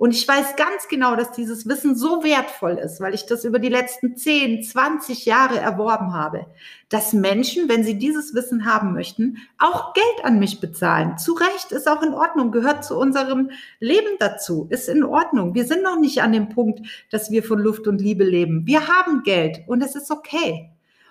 Und 0.00 0.14
ich 0.14 0.26
weiß 0.26 0.56
ganz 0.56 0.88
genau, 0.88 1.14
dass 1.14 1.30
dieses 1.32 1.68
Wissen 1.68 1.94
so 1.94 2.24
wertvoll 2.24 2.78
ist, 2.82 3.02
weil 3.02 3.12
ich 3.12 3.26
das 3.26 3.44
über 3.44 3.58
die 3.58 3.68
letzten 3.68 4.16
10, 4.16 4.62
20 4.62 5.26
Jahre 5.26 5.58
erworben 5.58 6.14
habe, 6.14 6.46
dass 6.88 7.12
Menschen, 7.12 7.68
wenn 7.68 7.84
sie 7.84 7.98
dieses 7.98 8.34
Wissen 8.34 8.64
haben 8.64 8.94
möchten, 8.94 9.36
auch 9.58 9.92
Geld 9.92 10.24
an 10.24 10.38
mich 10.38 10.58
bezahlen. 10.58 11.18
Zu 11.18 11.34
Recht 11.34 11.72
ist 11.72 11.86
auch 11.86 12.00
in 12.00 12.14
Ordnung, 12.14 12.50
gehört 12.50 12.82
zu 12.82 12.96
unserem 12.96 13.50
Leben 13.78 14.16
dazu, 14.18 14.66
ist 14.70 14.88
in 14.88 15.04
Ordnung. 15.04 15.54
Wir 15.54 15.66
sind 15.66 15.82
noch 15.82 16.00
nicht 16.00 16.22
an 16.22 16.32
dem 16.32 16.48
Punkt, 16.48 16.80
dass 17.10 17.30
wir 17.30 17.42
von 17.42 17.58
Luft 17.58 17.86
und 17.86 18.00
Liebe 18.00 18.24
leben. 18.24 18.66
Wir 18.66 18.88
haben 18.88 19.22
Geld 19.22 19.64
und 19.66 19.82
es 19.82 19.96
ist 19.96 20.10
okay. 20.10 20.70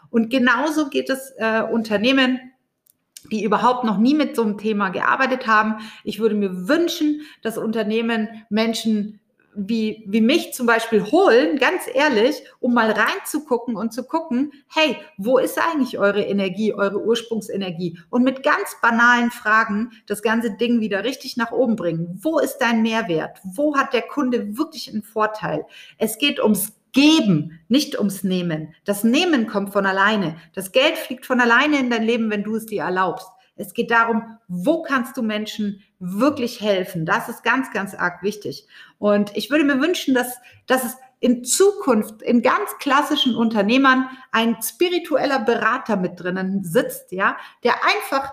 Und 0.10 0.32
genauso 0.32 0.90
geht 0.90 1.12
es 1.12 1.32
äh, 1.38 1.62
Unternehmen, 1.62 2.40
die 3.32 3.44
überhaupt 3.44 3.84
noch 3.84 3.98
nie 3.98 4.14
mit 4.14 4.36
so 4.36 4.44
einem 4.44 4.58
Thema 4.58 4.90
gearbeitet 4.90 5.48
haben. 5.48 5.76
Ich 6.04 6.20
würde 6.20 6.36
mir 6.36 6.68
wünschen, 6.68 7.22
dass 7.42 7.58
Unternehmen 7.58 8.30
Menschen 8.50 9.20
wie, 9.56 10.04
wie 10.08 10.22
mich 10.22 10.54
zum 10.54 10.66
Beispiel 10.66 11.04
holen, 11.04 11.58
ganz 11.58 11.84
ehrlich, 11.94 12.44
um 12.60 12.74
mal 12.74 12.92
reinzugucken 12.92 13.76
und 13.76 13.94
zu 13.94 14.04
gucken, 14.04 14.52
hey, 14.74 14.98
wo 15.18 15.38
ist 15.38 15.60
eigentlich 15.60 15.98
eure 15.98 16.22
Energie, 16.22 16.74
eure 16.74 17.04
Ursprungsenergie? 17.04 18.00
Und 18.10 18.24
mit 18.24 18.44
ganz 18.44 18.78
banalen 18.82 19.32
Fragen 19.32 19.92
das 20.06 20.22
ganze 20.22 20.56
Ding 20.56 20.80
wieder 20.80 21.04
richtig 21.04 21.36
nach 21.38 21.52
oben 21.52 21.76
bringen. 21.76 22.20
Wo 22.22 22.40
ist 22.40 22.60
dein 22.60 22.82
Mehrwert? 22.82 23.40
Wo 23.44 23.76
hat 23.76 23.94
der 23.94 24.04
Kunde 24.04 24.58
wirklich 24.58 24.90
einen 24.90 25.04
Vorteil? 25.04 25.66
Es 25.98 26.18
geht 26.18 26.40
ums 26.40 26.74
Geben, 26.92 27.60
nicht 27.68 27.98
ums 27.98 28.24
Nehmen. 28.24 28.74
Das 28.84 29.04
Nehmen 29.04 29.48
kommt 29.48 29.74
von 29.74 29.86
alleine. 29.86 30.38
Das 30.54 30.72
Geld 30.72 30.98
fliegt 30.98 31.26
von 31.26 31.40
alleine 31.40 31.78
in 31.80 31.90
dein 31.90 32.04
Leben, 32.04 32.32
wenn 32.32 32.44
du 32.44 32.56
es 32.56 32.66
dir 32.66 32.84
erlaubst. 32.84 33.28
Es 33.56 33.74
geht 33.74 33.92
darum, 33.92 34.38
wo 34.48 34.82
kannst 34.82 35.18
du 35.18 35.22
Menschen 35.22 35.84
wirklich 36.00 36.62
helfen? 36.62 37.06
Das 37.06 37.28
ist 37.28 37.44
ganz, 37.44 37.72
ganz 37.72 37.94
arg 37.94 38.24
wichtig. 38.24 38.66
Und 38.98 39.36
ich 39.36 39.52
würde 39.52 39.66
mir 39.66 39.82
wünschen, 39.82 40.14
dass, 40.14 40.38
dass 40.66 40.86
es 40.86 40.98
in 41.20 41.44
Zukunft 41.44 42.22
in 42.22 42.42
ganz 42.42 42.78
klassischen 42.80 43.36
Unternehmern 43.36 44.10
ein 44.32 44.58
spiritueller 44.62 45.40
Berater 45.40 45.98
mit 45.98 46.20
drinnen 46.20 46.64
sitzt, 46.64 47.12
ja, 47.12 47.38
der 47.64 47.76
einfach 47.84 48.32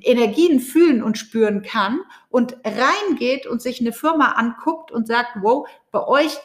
Energien 0.00 0.60
fühlen 0.60 1.02
und 1.02 1.18
spüren 1.18 1.60
kann 1.60 2.00
und 2.30 2.56
reingeht 2.64 3.46
und 3.46 3.60
sich 3.60 3.80
eine 3.80 3.92
Firma 3.92 4.32
anguckt 4.32 4.90
und 4.90 5.06
sagt, 5.06 5.32
wow, 5.42 5.68
bei 5.90 6.06
euch 6.06 6.38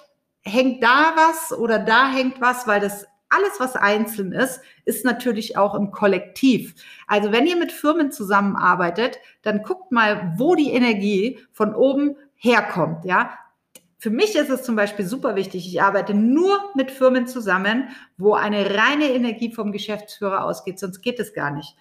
hängt 0.44 0.84
da 0.84 1.14
was 1.16 1.58
oder 1.58 1.80
da 1.80 2.12
hängt 2.12 2.42
was, 2.42 2.68
weil 2.68 2.80
das 2.80 3.06
alles, 3.30 3.60
was 3.60 3.76
einzeln 3.76 4.32
ist, 4.32 4.62
ist 4.86 5.06
natürlich 5.06 5.56
auch 5.56 5.76
im 5.76 5.92
Kollektiv. 5.92 6.74
Also 7.08 7.32
wenn 7.32 7.46
ihr 7.46 7.58
mit 7.58 7.72
Firmen 7.72 8.12
zusammenarbeitet, 8.12 9.20
dann 9.44 9.62
guckt 9.62 9.92
mal, 9.92 10.34
wo 10.38 10.56
die 10.56 10.72
Energie 10.72 11.40
von 11.52 11.76
oben 11.76 12.16
herkommt. 12.36 13.06
Ja, 13.06 13.38
für 14.00 14.10
mich 14.10 14.36
ist 14.36 14.50
es 14.50 14.64
zum 14.64 14.76
Beispiel 14.76 15.06
super 15.06 15.36
wichtig. 15.36 15.68
Ich 15.68 15.82
arbeite 15.82 16.14
nur 16.14 16.58
mit 16.74 16.90
Firmen 16.90 17.28
zusammen, 17.28 17.90
wo 18.18 18.34
eine 18.34 18.76
reine 18.76 19.12
Energie 19.12 19.52
vom 19.52 19.72
Geschäftsführer 19.72 20.46
ausgeht, 20.46 20.80
sonst 20.80 21.02
geht 21.02 21.20
es 21.20 21.34
gar 21.34 21.52
nicht. 21.52 21.76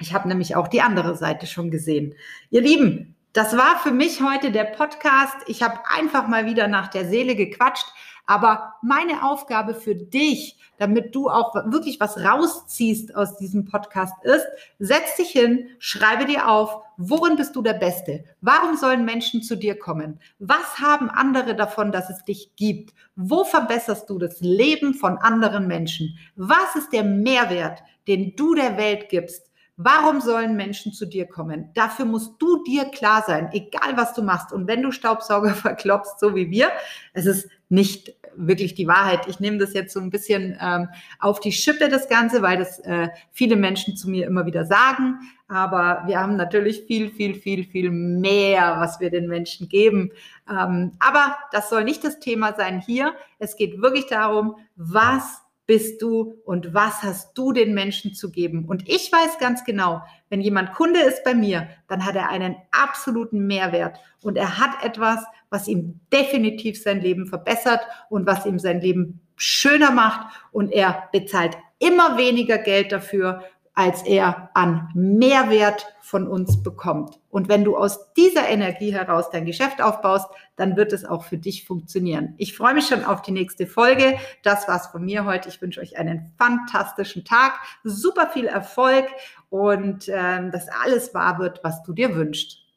Ich 0.00 0.14
habe 0.14 0.28
nämlich 0.28 0.56
auch 0.56 0.68
die 0.68 0.80
andere 0.80 1.16
Seite 1.16 1.46
schon 1.46 1.70
gesehen. 1.70 2.14
Ihr 2.50 2.62
Lieben, 2.62 3.14
das 3.32 3.56
war 3.56 3.78
für 3.78 3.90
mich 3.90 4.22
heute 4.22 4.50
der 4.50 4.64
Podcast. 4.64 5.36
Ich 5.46 5.62
habe 5.62 5.78
einfach 5.94 6.28
mal 6.28 6.46
wieder 6.46 6.66
nach 6.66 6.88
der 6.88 7.06
Seele 7.06 7.36
gequatscht. 7.36 7.86
Aber 8.28 8.74
meine 8.82 9.24
Aufgabe 9.24 9.74
für 9.74 9.94
dich, 9.94 10.58
damit 10.76 11.14
du 11.14 11.30
auch 11.30 11.54
wirklich 11.72 11.98
was 11.98 12.18
rausziehst 12.18 13.16
aus 13.16 13.38
diesem 13.38 13.64
Podcast 13.64 14.12
ist, 14.22 14.46
setz 14.78 15.16
dich 15.16 15.30
hin, 15.30 15.70
schreibe 15.78 16.26
dir 16.26 16.46
auf, 16.46 16.82
worin 16.98 17.36
bist 17.36 17.56
du 17.56 17.62
der 17.62 17.72
Beste? 17.72 18.24
Warum 18.42 18.76
sollen 18.76 19.06
Menschen 19.06 19.42
zu 19.42 19.56
dir 19.56 19.78
kommen? 19.78 20.20
Was 20.38 20.78
haben 20.78 21.08
andere 21.08 21.56
davon, 21.56 21.90
dass 21.90 22.10
es 22.10 22.22
dich 22.24 22.54
gibt? 22.54 22.92
Wo 23.16 23.44
verbesserst 23.44 24.10
du 24.10 24.18
das 24.18 24.40
Leben 24.40 24.92
von 24.92 25.16
anderen 25.16 25.66
Menschen? 25.66 26.18
Was 26.36 26.76
ist 26.76 26.92
der 26.92 27.04
Mehrwert, 27.04 27.82
den 28.06 28.36
du 28.36 28.54
der 28.54 28.76
Welt 28.76 29.08
gibst? 29.08 29.47
Warum 29.80 30.20
sollen 30.20 30.56
Menschen 30.56 30.92
zu 30.92 31.06
dir 31.06 31.24
kommen? 31.24 31.70
Dafür 31.72 32.04
musst 32.04 32.34
du 32.40 32.64
dir 32.64 32.86
klar 32.86 33.22
sein, 33.24 33.48
egal 33.52 33.96
was 33.96 34.12
du 34.12 34.22
machst. 34.22 34.52
Und 34.52 34.66
wenn 34.66 34.82
du 34.82 34.90
Staubsauger 34.90 35.54
verklopst, 35.54 36.18
so 36.18 36.34
wie 36.34 36.50
wir, 36.50 36.72
es 37.12 37.26
ist 37.26 37.48
nicht 37.68 38.12
wirklich 38.34 38.74
die 38.74 38.88
Wahrheit. 38.88 39.28
Ich 39.28 39.38
nehme 39.38 39.58
das 39.58 39.74
jetzt 39.74 39.92
so 39.92 40.00
ein 40.00 40.10
bisschen 40.10 40.58
ähm, 40.60 40.88
auf 41.20 41.38
die 41.38 41.52
Schippe, 41.52 41.88
das 41.88 42.08
Ganze, 42.08 42.42
weil 42.42 42.58
das 42.58 42.80
äh, 42.80 43.08
viele 43.30 43.54
Menschen 43.54 43.96
zu 43.96 44.10
mir 44.10 44.26
immer 44.26 44.46
wieder 44.46 44.64
sagen. 44.64 45.20
Aber 45.46 46.02
wir 46.06 46.18
haben 46.18 46.34
natürlich 46.34 46.82
viel, 46.86 47.12
viel, 47.12 47.36
viel, 47.36 47.64
viel 47.64 47.92
mehr, 47.92 48.78
was 48.78 48.98
wir 48.98 49.10
den 49.10 49.28
Menschen 49.28 49.68
geben. 49.68 50.10
Ähm, 50.50 50.90
aber 50.98 51.36
das 51.52 51.70
soll 51.70 51.84
nicht 51.84 52.02
das 52.02 52.18
Thema 52.18 52.52
sein 52.54 52.80
hier. 52.80 53.14
Es 53.38 53.54
geht 53.54 53.80
wirklich 53.80 54.06
darum, 54.06 54.56
was 54.74 55.42
bist 55.68 56.00
du 56.00 56.40
und 56.46 56.72
was 56.72 57.02
hast 57.02 57.36
du 57.36 57.52
den 57.52 57.74
Menschen 57.74 58.14
zu 58.14 58.32
geben? 58.32 58.64
Und 58.64 58.88
ich 58.88 59.12
weiß 59.12 59.38
ganz 59.38 59.64
genau, 59.64 60.00
wenn 60.30 60.40
jemand 60.40 60.72
Kunde 60.72 61.00
ist 61.00 61.22
bei 61.24 61.34
mir, 61.34 61.68
dann 61.88 62.06
hat 62.06 62.16
er 62.16 62.30
einen 62.30 62.56
absoluten 62.70 63.46
Mehrwert 63.46 63.98
und 64.22 64.38
er 64.38 64.58
hat 64.58 64.82
etwas, 64.82 65.22
was 65.50 65.68
ihm 65.68 66.00
definitiv 66.10 66.82
sein 66.82 67.02
Leben 67.02 67.26
verbessert 67.26 67.80
und 68.08 68.26
was 68.26 68.46
ihm 68.46 68.58
sein 68.58 68.80
Leben 68.80 69.20
schöner 69.36 69.90
macht 69.90 70.26
und 70.52 70.72
er 70.72 71.10
bezahlt 71.12 71.58
immer 71.78 72.16
weniger 72.16 72.56
Geld 72.56 72.90
dafür, 72.90 73.44
als 73.78 74.02
er 74.02 74.50
an 74.54 74.88
Mehrwert 74.92 75.86
von 76.00 76.26
uns 76.26 76.64
bekommt. 76.64 77.20
Und 77.30 77.48
wenn 77.48 77.62
du 77.62 77.76
aus 77.76 78.12
dieser 78.14 78.48
Energie 78.48 78.92
heraus 78.92 79.30
dein 79.30 79.44
Geschäft 79.44 79.80
aufbaust, 79.80 80.26
dann 80.56 80.74
wird 80.74 80.92
es 80.92 81.04
auch 81.04 81.22
für 81.22 81.38
dich 81.38 81.64
funktionieren. 81.64 82.34
Ich 82.38 82.56
freue 82.56 82.74
mich 82.74 82.88
schon 82.88 83.04
auf 83.04 83.22
die 83.22 83.30
nächste 83.30 83.68
Folge. 83.68 84.18
Das 84.42 84.66
war's 84.66 84.88
von 84.88 85.04
mir 85.04 85.24
heute. 85.26 85.48
Ich 85.48 85.62
wünsche 85.62 85.80
euch 85.80 85.96
einen 85.96 86.32
fantastischen 86.36 87.24
Tag, 87.24 87.52
super 87.84 88.26
viel 88.26 88.46
Erfolg 88.46 89.06
und 89.48 90.08
äh, 90.08 90.50
dass 90.50 90.66
alles 90.82 91.14
wahr 91.14 91.38
wird, 91.38 91.60
was 91.62 91.80
du 91.84 91.92
dir 91.92 92.16
wünschst. 92.16 92.67